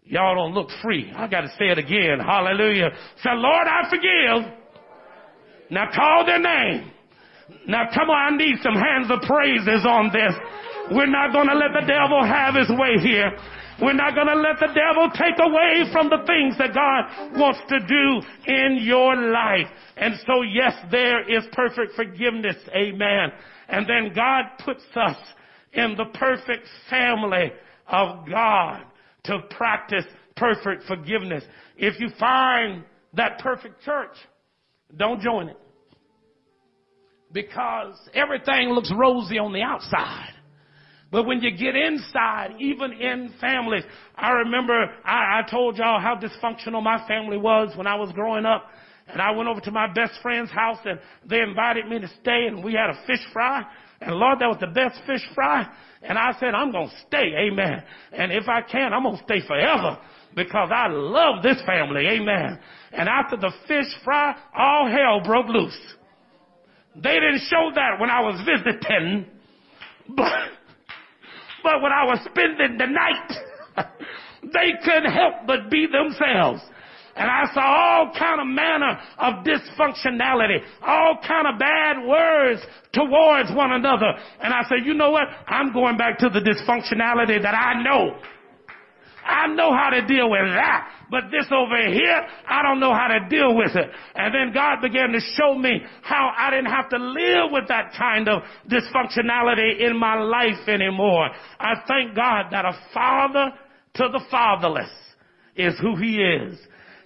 [0.04, 1.12] Y'all don't look free.
[1.14, 2.20] I got to say it again.
[2.20, 2.92] Hallelujah.
[3.22, 4.57] Say, Lord, I forgive.
[5.70, 6.92] Now call their name.
[7.68, 10.34] Now come on, I need some hands of praises on this.
[10.92, 13.32] We're not going to let the devil have his way here.
[13.82, 17.60] We're not going to let the devil take away from the things that God wants
[17.70, 19.68] to do in your life.
[19.98, 22.56] And so yes, there is perfect forgiveness.
[22.76, 23.32] Amen.
[23.68, 25.18] And then God puts us
[25.74, 27.52] in the perfect family
[27.88, 28.84] of God
[29.26, 30.06] to practice
[30.36, 31.44] perfect forgiveness.
[31.78, 34.16] If you find that perfect church,
[34.96, 35.58] don't join it.
[37.32, 40.34] Because everything looks rosy on the outside.
[41.12, 43.84] But when you get inside, even in families,
[44.16, 44.74] I remember
[45.06, 48.66] I, I told y'all how dysfunctional my family was when I was growing up.
[49.08, 52.48] And I went over to my best friend's house and they invited me to stay
[52.48, 53.64] and we had a fish fry.
[54.02, 55.66] And Lord, that was the best fish fry.
[56.02, 57.34] And I said, I'm going to stay.
[57.48, 57.84] Amen.
[58.12, 59.98] And if I can, I'm going to stay forever
[60.38, 62.06] because I love this family.
[62.08, 62.60] Amen.
[62.94, 65.78] And after the fish fry, all hell broke loose.
[66.96, 69.26] They didn't show that when I was visiting,
[70.16, 70.32] but,
[71.64, 73.34] but when I was spending the night,
[74.54, 76.62] they couldn't help but be themselves.
[77.16, 82.62] And I saw all kind of manner of dysfunctionality, all kind of bad words
[82.94, 84.14] towards one another.
[84.40, 85.24] And I said, you know what?
[85.48, 88.20] I'm going back to the dysfunctionality that I know.
[89.28, 90.90] I know how to deal with that.
[91.12, 93.90] But this over here, I don't know how to deal with it.
[94.16, 97.94] And then God began to show me how I didn't have to live with that
[97.98, 101.30] kind of dysfunctionality in my life anymore.
[101.60, 103.52] I thank God that a father
[103.96, 104.92] to the fatherless
[105.56, 106.58] is who he is.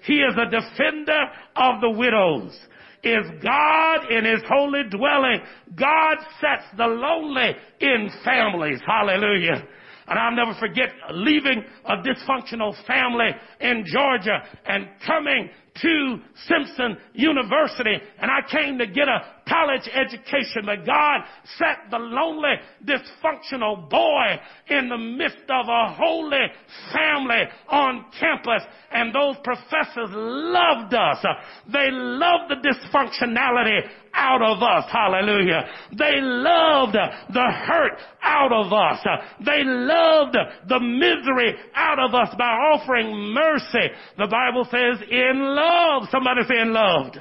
[0.04, 2.58] He is a defender of the widows.
[3.04, 5.40] Is God in his holy dwelling.
[5.76, 8.80] God sets the lonely in families.
[8.86, 9.64] Hallelujah.
[10.12, 13.30] And I'll never forget leaving a dysfunctional family
[13.62, 15.50] in Georgia and coming
[15.82, 17.96] to Simpson University.
[18.20, 21.22] And I came to get a college education, but God
[21.58, 24.38] set the lonely, dysfunctional boy
[24.68, 26.46] in the midst of a holy
[26.92, 28.64] family on campus.
[28.92, 31.26] And those professors loved us.
[31.72, 34.86] They loved the dysfunctionality out of us.
[34.92, 35.66] Hallelujah.
[35.98, 39.00] They loved the hurt out of us.
[39.46, 40.36] They loved
[40.68, 43.90] the misery out of us by offering mercy.
[44.18, 46.08] The Bible says in love.
[46.12, 47.20] Somebody say in loved.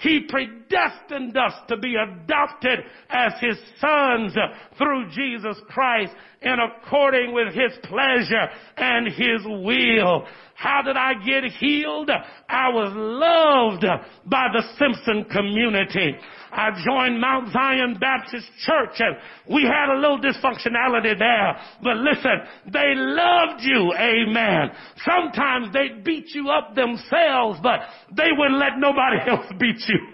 [0.00, 0.26] He
[0.74, 4.34] predestined us to be adopted as His sons
[4.78, 6.12] through Jesus Christ
[6.42, 10.26] in according with His pleasure and His will.
[10.56, 12.10] How did I get healed?
[12.48, 13.84] I was loved
[14.26, 16.16] by the Simpson community.
[16.52, 19.16] I joined Mount Zion Baptist Church and
[19.52, 21.56] we had a little dysfunctionality there.
[21.82, 23.92] But listen, they loved you.
[23.98, 24.70] Amen.
[25.04, 27.80] Sometimes they'd beat you up themselves, but
[28.16, 30.13] they wouldn't let nobody else beat you.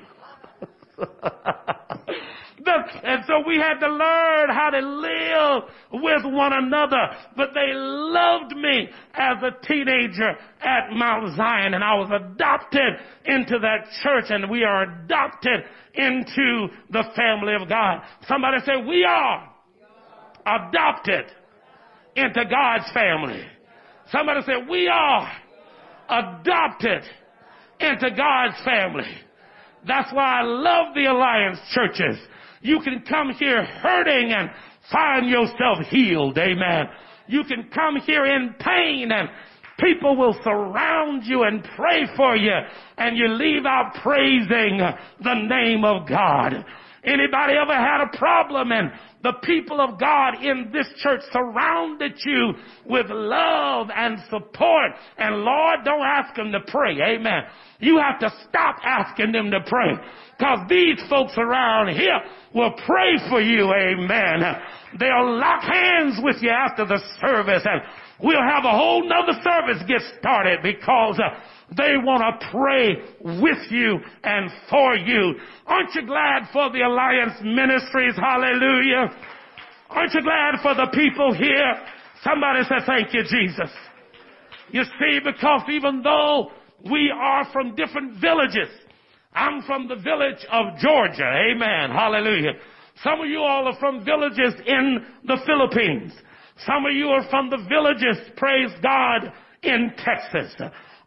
[3.02, 7.08] and so we had to learn how to live with one another.
[7.36, 10.30] But they loved me as a teenager
[10.60, 12.94] at Mount Zion and I was adopted
[13.24, 18.02] into that church and we are adopted into the family of God.
[18.28, 19.50] Somebody say, we are
[20.46, 21.26] adopted
[22.16, 23.42] into God's family.
[24.10, 25.30] Somebody say, we are
[26.08, 27.02] adopted
[27.78, 29.10] into God's family.
[29.86, 32.16] That's why I love the Alliance churches.
[32.60, 34.50] You can come here hurting and
[34.90, 36.36] find yourself healed.
[36.38, 36.86] Amen.
[37.26, 39.28] You can come here in pain and
[39.78, 42.52] people will surround you and pray for you
[42.98, 44.80] and you leave out praising
[45.22, 46.64] the name of God.
[47.02, 48.90] Anybody ever had a problem and
[49.22, 52.52] the people of God in this church surrounded you
[52.86, 54.92] with love and support.
[55.16, 56.98] And Lord, don't ask them to pray.
[57.00, 57.42] Amen.
[57.78, 59.92] You have to stop asking them to pray.
[60.38, 62.18] Cause these folks around here
[62.54, 63.72] will pray for you.
[63.72, 64.42] Amen.
[64.98, 67.82] They'll lock hands with you after the service and
[68.22, 71.38] we'll have a whole nother service get started because uh,
[71.76, 72.96] they want to pray
[73.40, 75.34] with you and for you.
[75.66, 78.16] Aren't you glad for the Alliance Ministries?
[78.16, 79.10] Hallelujah.
[79.88, 81.74] Aren't you glad for the people here?
[82.22, 83.70] Somebody say thank you, Jesus.
[84.70, 86.50] You see, because even though
[86.90, 88.68] we are from different villages,
[89.32, 91.24] I'm from the village of Georgia.
[91.50, 91.90] Amen.
[91.90, 92.52] Hallelujah.
[93.02, 96.12] Some of you all are from villages in the Philippines.
[96.66, 99.32] Some of you are from the villages, praise God,
[99.62, 100.54] in Texas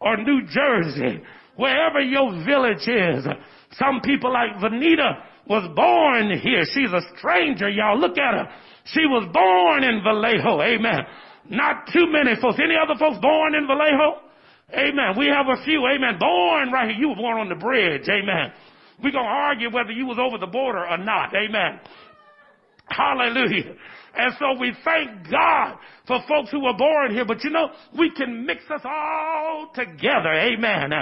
[0.00, 1.22] or New Jersey,
[1.56, 3.24] wherever your village is.
[3.72, 6.64] Some people like Vanita was born here.
[6.72, 7.98] She's a stranger, y'all.
[7.98, 8.48] Look at her.
[8.86, 10.62] She was born in Vallejo.
[10.62, 11.00] Amen.
[11.48, 12.58] Not too many folks.
[12.62, 14.20] Any other folks born in Vallejo?
[14.72, 15.18] Amen.
[15.18, 15.86] We have a few.
[15.86, 16.18] Amen.
[16.18, 16.98] Born right here.
[16.98, 18.08] You were born on the bridge.
[18.08, 18.52] Amen.
[19.02, 21.34] We're going to argue whether you was over the border or not.
[21.34, 21.80] Amen.
[22.86, 23.74] Hallelujah.
[24.16, 25.76] And so we thank God
[26.06, 27.24] for folks who were born here.
[27.24, 30.32] But you know, we can mix us all together.
[30.32, 30.92] Amen.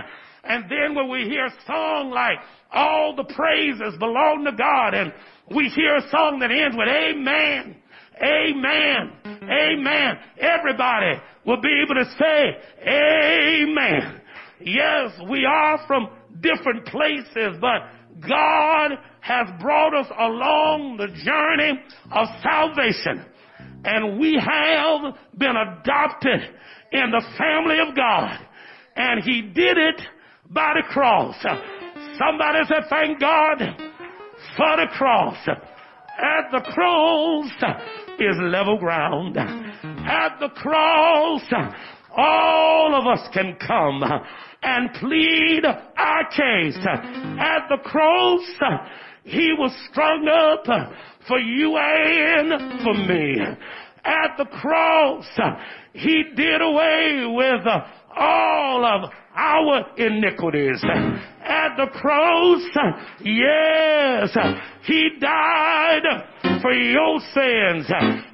[0.45, 2.39] And then when we hear a song like
[2.73, 5.13] all the praises belong to God and
[5.55, 7.77] we hear a song that ends with amen,
[8.23, 9.13] amen,
[9.43, 12.57] amen, everybody will be able to say
[12.89, 14.21] amen.
[14.61, 16.09] Yes, we are from
[16.41, 17.83] different places, but
[18.29, 23.25] God has brought us along the journey of salvation.
[23.85, 26.41] And we have been adopted
[26.93, 28.39] in the family of God.
[28.97, 30.03] And He did it
[30.51, 31.37] by the cross.
[32.19, 33.59] Somebody said, thank God
[34.57, 35.37] for the cross.
[35.47, 37.51] At the cross
[38.19, 39.37] is level ground.
[39.39, 41.43] At the cross,
[42.17, 44.03] all of us can come
[44.63, 46.79] and plead our case.
[46.87, 48.43] At the cross,
[49.25, 50.65] he was strung up
[51.29, 53.39] for you and for me.
[54.05, 55.27] At the cross,
[55.93, 57.67] He did away with
[58.17, 60.83] all of our iniquities.
[61.45, 62.63] At the cross,
[63.21, 64.37] yes,
[64.85, 66.03] He died
[66.61, 67.87] for your sins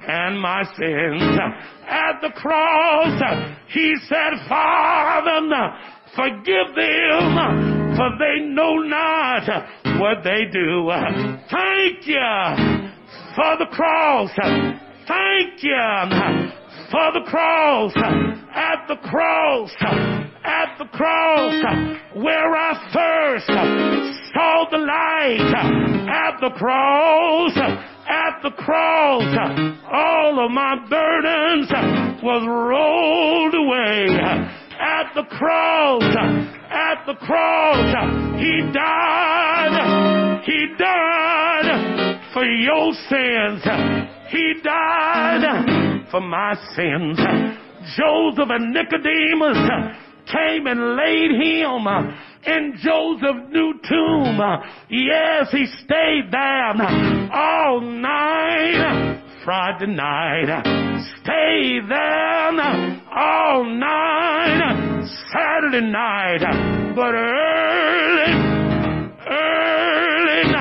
[0.07, 1.39] and my sins.
[1.87, 3.21] At the cross,
[3.67, 5.71] He said, Father,
[6.19, 9.47] forgive them, for they know not
[9.99, 10.91] what they do.
[11.49, 12.89] Thank you
[13.35, 14.29] for the cross.
[15.07, 15.79] Thank you
[16.91, 17.93] for the cross.
[18.53, 19.71] At the cross.
[20.43, 21.63] At the cross.
[22.15, 23.47] Where I first
[24.33, 25.53] saw the light.
[26.09, 27.57] At the cross.
[28.07, 29.37] At the cross.
[29.91, 31.69] All of my burdens
[32.21, 36.03] was rolled away at the cross,
[36.71, 43.63] at the cross, he died, he died for your sins.
[44.29, 47.19] He died for my sins.
[47.97, 49.57] Joseph and Nicodemus
[50.31, 51.87] came and laid him
[52.45, 54.39] in Joseph's new tomb.
[54.89, 59.25] Yes, he stayed there all night.
[59.49, 60.61] Friday night.
[61.23, 65.09] Stay there all night.
[65.33, 66.93] Saturday night.
[66.95, 68.31] But early,
[69.27, 70.53] early,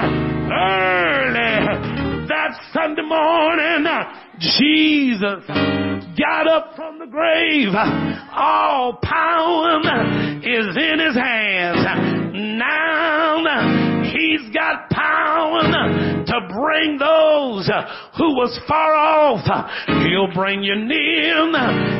[0.49, 1.53] early,
[2.28, 3.84] that Sunday morning,
[4.41, 5.45] Jesus
[6.18, 7.74] got up from the grave.
[8.34, 9.82] All power
[10.39, 11.84] is in his hands.
[12.32, 13.28] Now
[14.05, 16.07] he's got power
[16.39, 19.45] to bring those uh, who was far off.
[19.86, 21.28] He'll bring you near.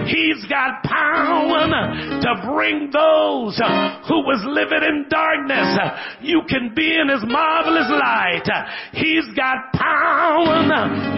[0.07, 5.78] He's got power to bring those uh, who was living in darkness.
[6.20, 8.49] You can be in his marvelous light.
[8.93, 10.64] He's got power.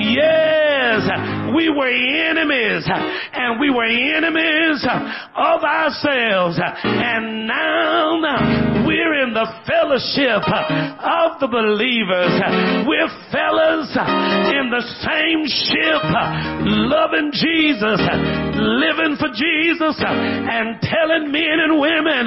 [0.01, 1.07] Yes,
[1.55, 6.59] we were enemies and we were enemies of ourselves.
[6.85, 12.35] And now we're in the fellowship of the believers.
[12.87, 13.91] We're fellas
[14.51, 16.03] in the same ship,
[16.91, 18.01] loving Jesus,
[18.59, 22.27] living for Jesus, and telling men and women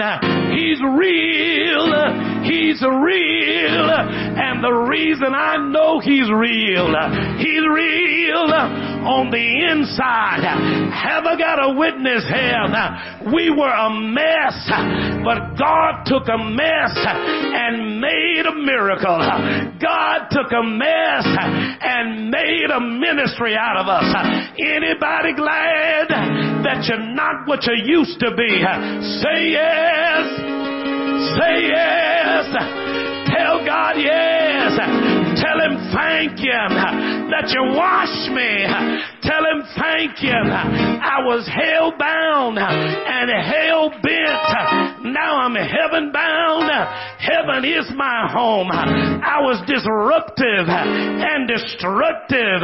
[0.56, 1.88] He's real.
[2.44, 3.88] He's real.
[3.92, 6.94] And the reason I know He's real,
[7.40, 8.48] He's real
[9.14, 10.42] on the inside.
[10.42, 12.66] Have I got a witness here?
[13.30, 14.58] We were a mess,
[15.22, 19.22] but God took a mess and made a miracle.
[19.78, 24.10] God took a mess and made a ministry out of us.
[24.58, 26.10] Anybody glad
[26.66, 28.50] that you're not what you used to be?
[29.22, 30.26] Say yes.
[31.38, 32.46] Say yes.
[33.30, 35.13] Tell God yes.
[35.44, 36.64] Tell him thank you
[37.36, 38.64] that you washed me.
[39.28, 40.32] Tell him thank you.
[40.32, 45.04] I was hell bound and hell bent.
[45.12, 46.72] Now I'm heaven bound.
[47.20, 48.72] Heaven is my home.
[48.72, 52.64] I was disruptive and destructive.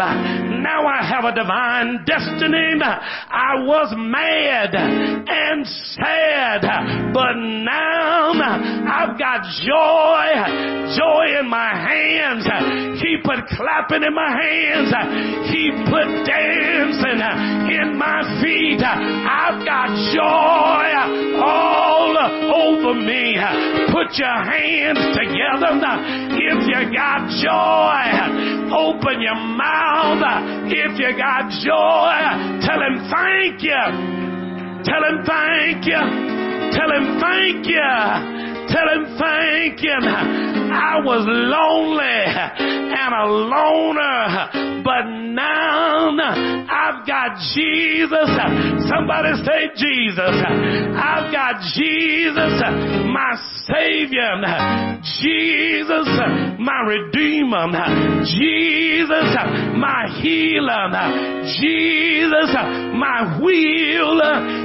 [0.64, 2.80] Now I have a divine destiny.
[2.80, 5.68] I was mad and
[6.00, 6.64] sad,
[7.14, 8.32] but now
[8.88, 12.48] I've got joy, joy in my hands.
[13.00, 14.92] He put clapping in my hands.
[15.50, 17.22] He put dancing
[17.72, 18.82] in my feet.
[18.84, 23.38] I've got joy all over me.
[23.92, 25.74] Put your hands together
[26.38, 28.50] if you got joy.
[28.74, 30.22] Open your mouth
[30.68, 32.60] if you got joy.
[32.66, 34.20] Tell him thank you.
[34.84, 36.30] Tell him thank you.
[36.72, 38.40] Tell him thank you.
[38.70, 40.59] Tell him thank him.
[40.72, 42.26] I was lonely
[42.96, 45.04] and a loner, but
[45.34, 46.16] now
[46.70, 48.30] I've got Jesus.
[48.90, 50.36] Somebody say Jesus.
[50.96, 52.62] I've got Jesus,
[53.10, 54.38] my Savior.
[55.22, 56.10] Jesus,
[56.60, 57.70] my Redeemer.
[58.26, 59.30] Jesus,
[59.78, 60.90] my healer.
[61.60, 62.52] Jesus,
[62.98, 64.20] my wheel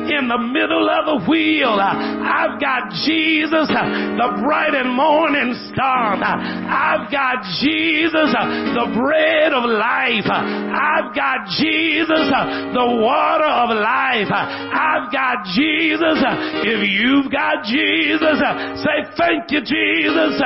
[0.08, 1.78] in the middle of the wheel.
[1.80, 5.93] I've got Jesus, the bright and morning star.
[5.94, 10.26] I've got Jesus, the bread of life.
[10.26, 12.26] I've got Jesus,
[12.74, 14.30] the water of life.
[14.30, 16.18] I've got Jesus.
[16.66, 18.38] If you've got Jesus,
[18.82, 20.40] say thank you, Jesus.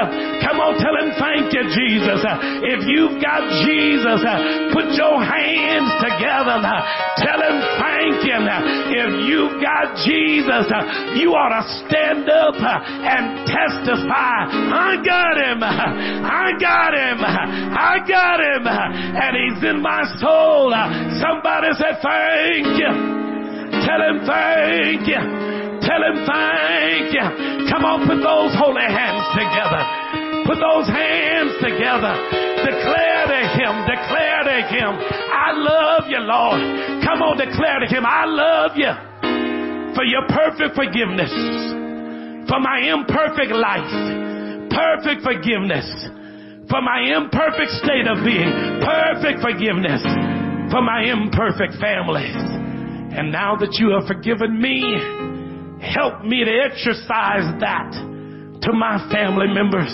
[0.44, 2.20] Come on, tell him thank you, Jesus.
[2.66, 4.20] If you've got Jesus,
[4.74, 6.60] put your hands together.
[7.22, 8.44] Tell him thank him.
[8.92, 10.66] If you've got Jesus,
[11.16, 14.50] you ought to stand up and testify.
[14.50, 15.62] I got him.
[15.62, 17.18] I got him.
[17.22, 18.66] I got him.
[18.66, 20.74] And he's in my soul.
[21.22, 22.92] Somebody say thank you.
[23.86, 25.22] Tell him thank you.
[25.86, 27.26] Tell him thank you.
[27.70, 29.82] Come on, put those holy hands together.
[30.44, 32.12] Put those hands together.
[32.58, 36.60] Declare to him, declare to him, I love you, Lord.
[37.04, 38.92] Come on, declare to him, I love you
[39.94, 41.32] for your perfect forgiveness,
[42.48, 43.88] for my imperfect life,
[44.78, 45.86] perfect forgiveness,
[46.70, 48.46] for my imperfect state of being,
[48.86, 50.02] perfect forgiveness,
[50.70, 52.38] for my imperfect families.
[53.10, 54.86] And now that you have forgiven me,
[55.82, 57.90] help me to exercise that
[58.62, 59.90] to my family members.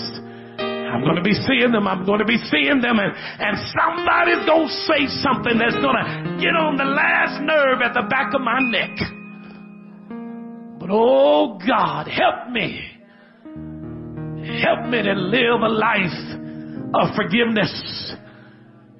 [0.61, 1.87] I'm going to be seeing them.
[1.87, 5.97] I'm going to be seeing them and, and somebody's going to say something that's going
[5.97, 8.95] to get on the last nerve at the back of my neck.
[10.79, 12.94] But oh God, help me.
[14.61, 16.45] Help me to live a life
[16.93, 18.15] of forgiveness.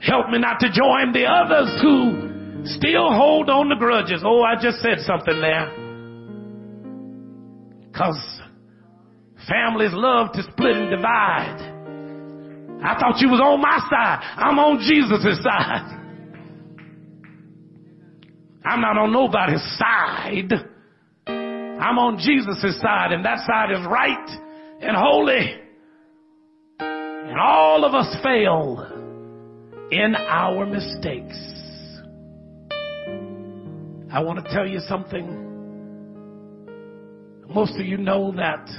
[0.02, 4.22] Help me not to join the others who still hold on to grudges.
[4.26, 5.72] Oh, I just said something there.
[7.92, 8.20] Because
[9.48, 11.72] families love to split and divide.
[12.84, 14.20] I thought you was on my side.
[14.38, 16.02] I'm on Jesus' side.
[18.66, 20.54] I'm not on nobody's side.
[21.28, 24.45] I'm on Jesus' side, and that side is right
[24.86, 25.56] and holy.
[26.80, 28.88] And all of us fail
[29.92, 31.36] in our mistakes.
[34.14, 35.42] I want to tell you something.
[37.50, 38.70] Most of you know that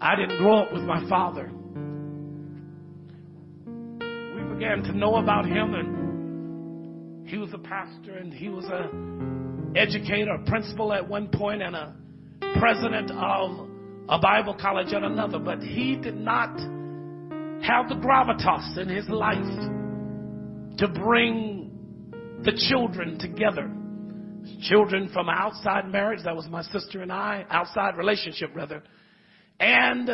[0.00, 1.50] I didn't grow up with my father.
[3.64, 8.90] We began to know about him and he was a pastor and he was a
[9.78, 11.94] educator, a principal at one point and a
[12.58, 13.67] president of
[14.08, 16.58] a Bible college at another, but he did not
[17.62, 19.36] have the gravitas in his life
[20.78, 21.70] to bring
[22.42, 23.70] the children together.
[24.62, 28.82] Children from outside marriage, that was my sister and I, outside relationship rather,
[29.60, 30.08] and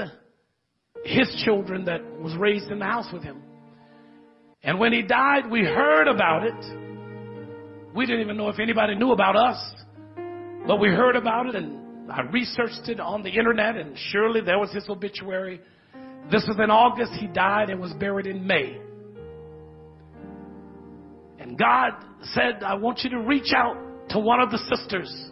[1.04, 3.42] his children that was raised in the house with him.
[4.62, 7.94] And when he died, we heard about it.
[7.94, 9.58] We didn't even know if anybody knew about us,
[10.66, 14.58] but we heard about it and I researched it on the internet and surely there
[14.58, 15.60] was his obituary.
[16.30, 17.12] This was in August.
[17.18, 18.78] He died and was buried in May.
[21.38, 21.92] And God
[22.32, 23.76] said, I want you to reach out
[24.10, 25.30] to one of the sisters.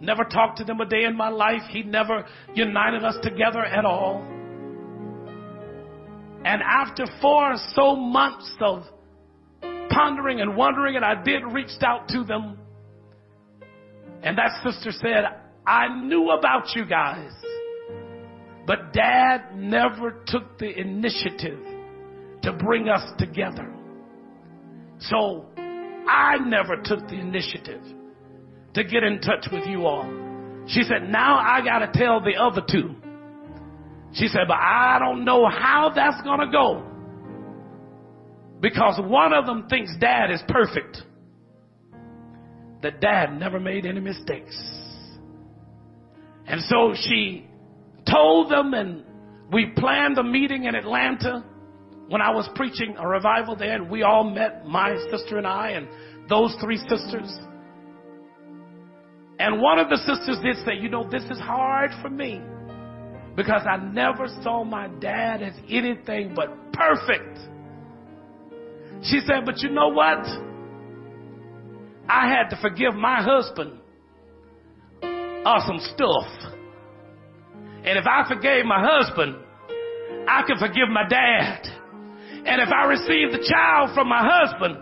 [0.00, 1.62] Never talked to them a day in my life.
[1.70, 4.22] He never united us together at all.
[6.44, 8.84] And after four or so months of
[9.90, 12.58] pondering and wondering, and I did reach out to them.
[14.22, 15.24] And that sister said,
[15.66, 17.32] I knew about you guys,
[18.66, 21.58] but dad never took the initiative
[22.42, 23.72] to bring us together.
[25.00, 25.46] So
[26.08, 27.82] I never took the initiative
[28.74, 30.08] to get in touch with you all.
[30.66, 32.94] She said, now I gotta tell the other two.
[34.12, 36.86] She said, but I don't know how that's gonna go.
[38.60, 41.02] Because one of them thinks dad is perfect.
[42.82, 44.56] That dad never made any mistakes.
[46.50, 47.46] And so she
[48.10, 49.04] told them and
[49.52, 51.44] we planned a meeting in Atlanta
[52.08, 55.70] when I was preaching a revival there and we all met, my sister and I
[55.70, 55.86] and
[56.28, 57.32] those three sisters.
[59.38, 62.40] And one of the sisters did say, you know, this is hard for me
[63.36, 67.38] because I never saw my dad as anything but perfect.
[69.04, 70.26] She said, but you know what?
[72.08, 73.79] I had to forgive my husband
[75.44, 76.52] of some stuff.
[77.84, 79.36] And if I forgave my husband,
[80.28, 81.66] I can forgive my dad.
[82.44, 84.78] And if I receive the child from my husband,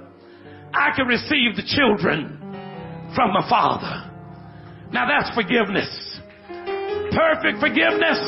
[0.74, 2.38] I can receive the children
[3.14, 4.10] from my father.
[4.92, 5.88] Now that's forgiveness.
[7.12, 8.18] Perfect forgiveness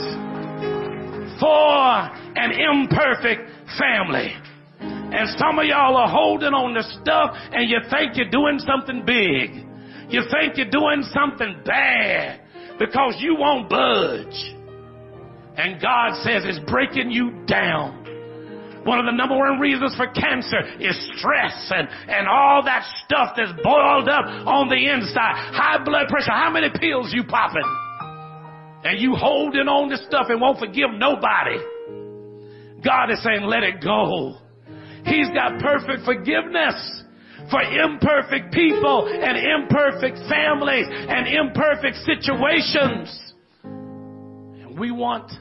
[1.41, 4.35] for an imperfect family.
[4.81, 9.05] And some of y'all are holding on to stuff and you think you're doing something
[9.05, 9.67] big.
[10.11, 12.41] You think you're doing something bad
[12.79, 14.57] because you won't budge.
[15.57, 18.01] And God says it's breaking you down.
[18.85, 23.35] One of the number one reasons for cancer is stress and, and all that stuff
[23.37, 25.37] that's boiled up on the inside.
[25.53, 26.33] High blood pressure.
[26.33, 27.69] How many pills you popping?
[28.83, 31.61] And you holding on to stuff and won't forgive nobody.
[32.83, 34.39] God is saying, let it go.
[35.05, 37.05] He's got perfect forgiveness
[37.51, 43.35] for imperfect people and imperfect families and imperfect situations.
[43.63, 45.33] And we want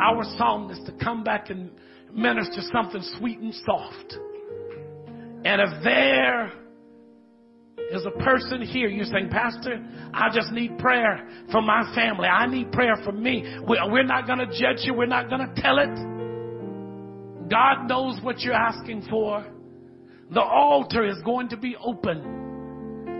[0.00, 1.70] our psalmist to come back and
[2.12, 4.16] minister something sweet and soft.
[5.44, 6.52] And if there
[7.92, 12.28] is a person here, you're saying, Pastor, I just need prayer for my family.
[12.28, 13.44] I need prayer for me.
[13.66, 14.94] We're not going to judge you.
[14.94, 15.90] We're not going to tell it.
[17.50, 19.44] God knows what you're asking for.
[20.32, 22.40] The altar is going to be open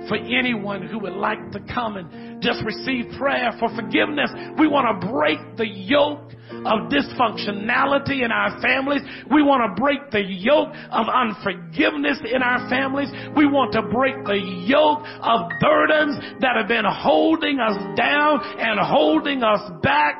[0.08, 4.30] for anyone who would like to come and just receive prayer for forgiveness.
[4.58, 9.02] We want to break the yoke of dysfunctionality in our families.
[9.30, 13.08] We want to break the yoke of unforgiveness in our families.
[13.36, 18.78] We want to break the yoke of burdens that have been holding us down and
[18.80, 20.14] holding us back.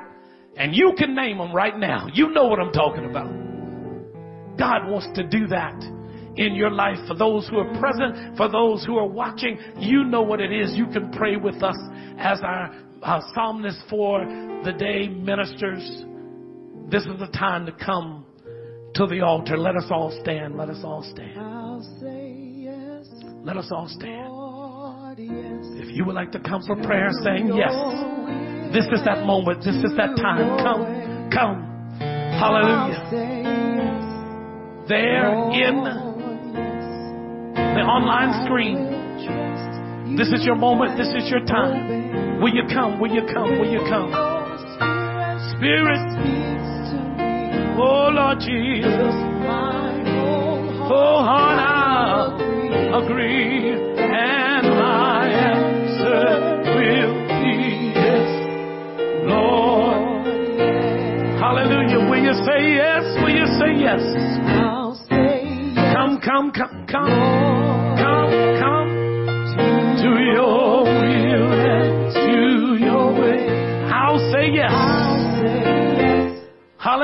[0.57, 2.09] And you can name them right now.
[2.12, 3.30] You know what I'm talking about.
[4.59, 5.99] God wants to do that
[6.37, 6.99] in your life.
[7.07, 10.74] For those who are present, for those who are watching, you know what it is.
[10.74, 11.76] You can pray with us
[12.18, 14.24] as our, our psalmist for
[14.64, 16.05] the day ministers.
[16.91, 18.26] This is the time to come
[18.95, 19.57] to the altar.
[19.57, 20.57] Let us all stand.
[20.57, 21.37] Let us all stand.
[22.57, 23.07] Yes,
[23.45, 24.28] Let us all stand.
[25.18, 27.72] If you would like to come for prayer, saying yes,
[28.72, 29.59] this is that moment.
[29.64, 30.59] This is that time.
[30.59, 31.66] Come, come.
[32.39, 33.11] Hallelujah.
[34.89, 36.09] There in
[37.81, 40.99] the online screen, this is your moment.
[40.99, 42.43] This is your time.
[42.43, 43.01] Will you come?
[43.01, 43.59] Will you come?
[43.59, 44.12] Will you come?
[45.57, 47.81] Spirit, speaks to me.
[47.81, 49.16] oh Lord Jesus,
[50.93, 58.28] oh heart, I agree, and my answer will be yes,
[59.24, 60.28] Lord.
[61.41, 62.11] Hallelujah.
[62.11, 63.05] Will you say yes?
[63.24, 64.03] Will you say yes?
[64.68, 65.95] I'll say yes.
[65.97, 67.49] Come, come, come, come, come,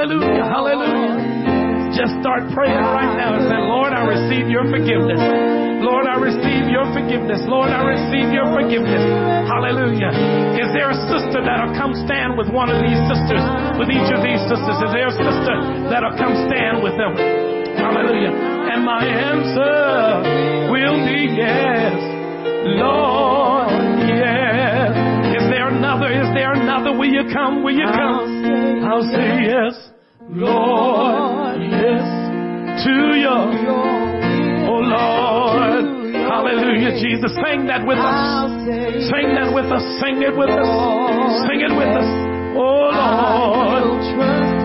[0.06, 1.90] Hallelujah, hallelujah.
[1.98, 5.18] Just start praying right now and say, Lord, I receive your forgiveness.
[5.82, 7.42] Lord, I receive your forgiveness.
[7.50, 9.02] Lord, I receive your forgiveness.
[9.50, 10.14] Hallelujah.
[10.62, 13.42] Is there a sister that'll come stand with one of these sisters,
[13.82, 14.78] with each of these sisters?
[14.78, 17.10] Is there a sister that'll come stand with them?
[17.74, 18.30] Hallelujah.
[18.30, 21.98] And my answer will be yes.
[22.78, 23.74] Lord,
[24.06, 24.94] yes.
[25.34, 26.14] Is there another?
[26.14, 26.94] Is there another?
[26.94, 27.66] Will you come?
[27.66, 28.86] Will you come?
[28.86, 29.85] I'll say yes.
[30.36, 32.04] Lord, yes.
[32.84, 33.48] To your,
[34.68, 36.14] oh Lord.
[36.14, 37.32] Hallelujah, Jesus.
[37.32, 38.66] Sing that with us.
[39.08, 39.82] Sing that with us.
[39.98, 40.68] Sing it with us.
[41.48, 42.04] Sing it with us.
[42.54, 44.55] Oh Lord.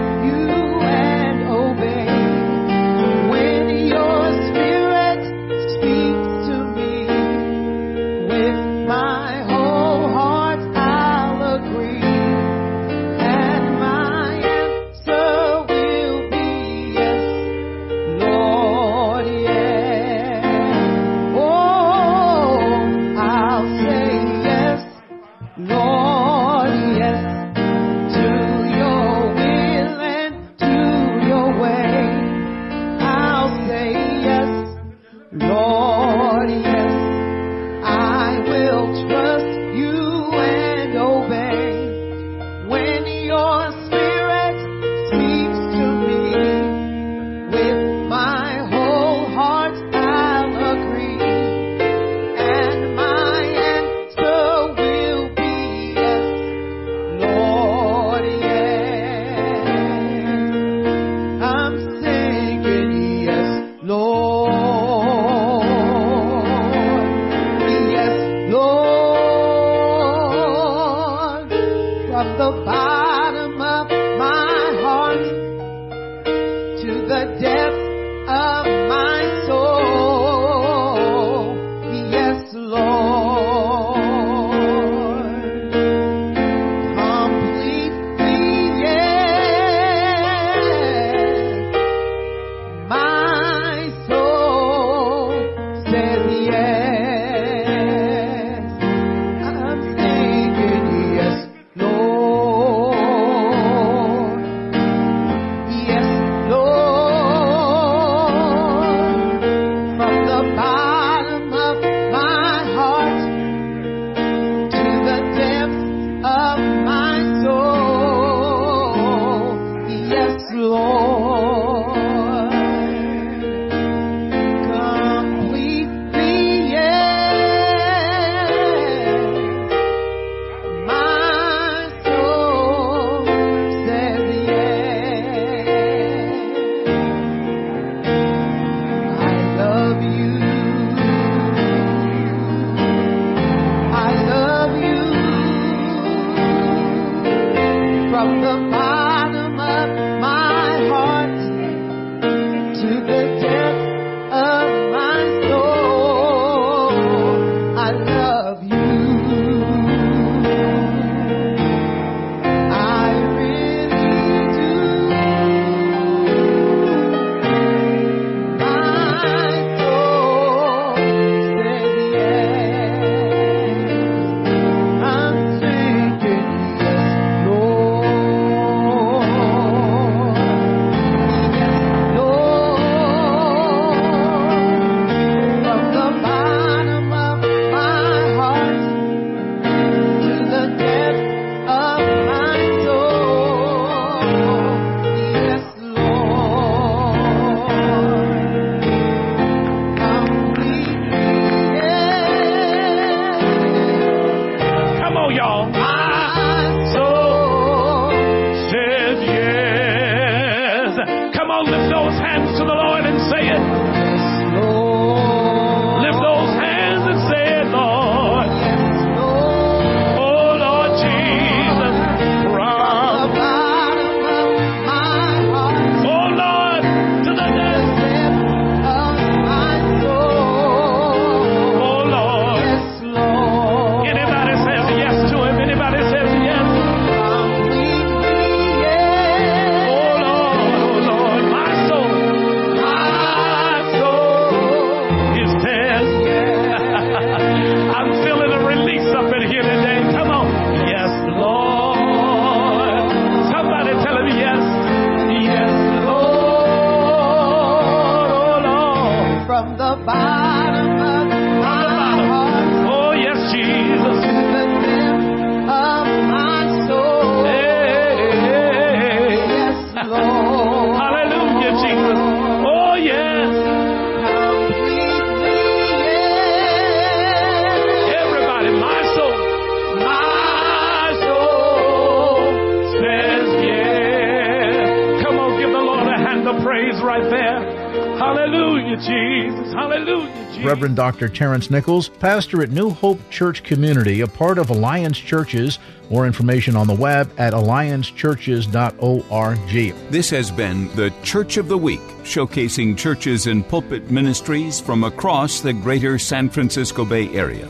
[290.91, 291.29] Reverend Dr.
[291.29, 295.79] Terrence Nichols, pastor at New Hope Church Community, a part of Alliance Churches.
[296.09, 300.11] More information on the web at alliancechurches.org.
[300.11, 305.61] This has been the Church of the Week, showcasing churches and pulpit ministries from across
[305.61, 307.69] the greater San Francisco Bay Area.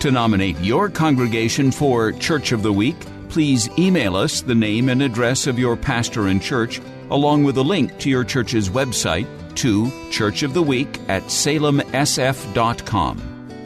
[0.00, 2.96] To nominate your congregation for Church of the Week,
[3.28, 7.62] please email us the name and address of your pastor and church, along with a
[7.62, 9.26] link to your church's website
[9.56, 11.80] to Church of the Week at salemsf.com.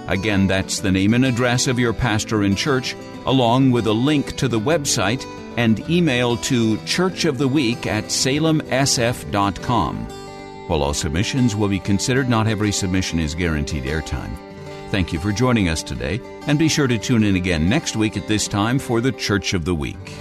[0.09, 4.37] Again, that's the name and address of your pastor and church, along with a link
[4.37, 5.25] to the website
[5.59, 9.97] and email to churchoftheweek at salemsf.com.
[10.69, 14.37] While all submissions will be considered, not every submission is guaranteed airtime.
[14.91, 18.17] Thank you for joining us today, and be sure to tune in again next week
[18.17, 20.15] at this time for the Church of the Week.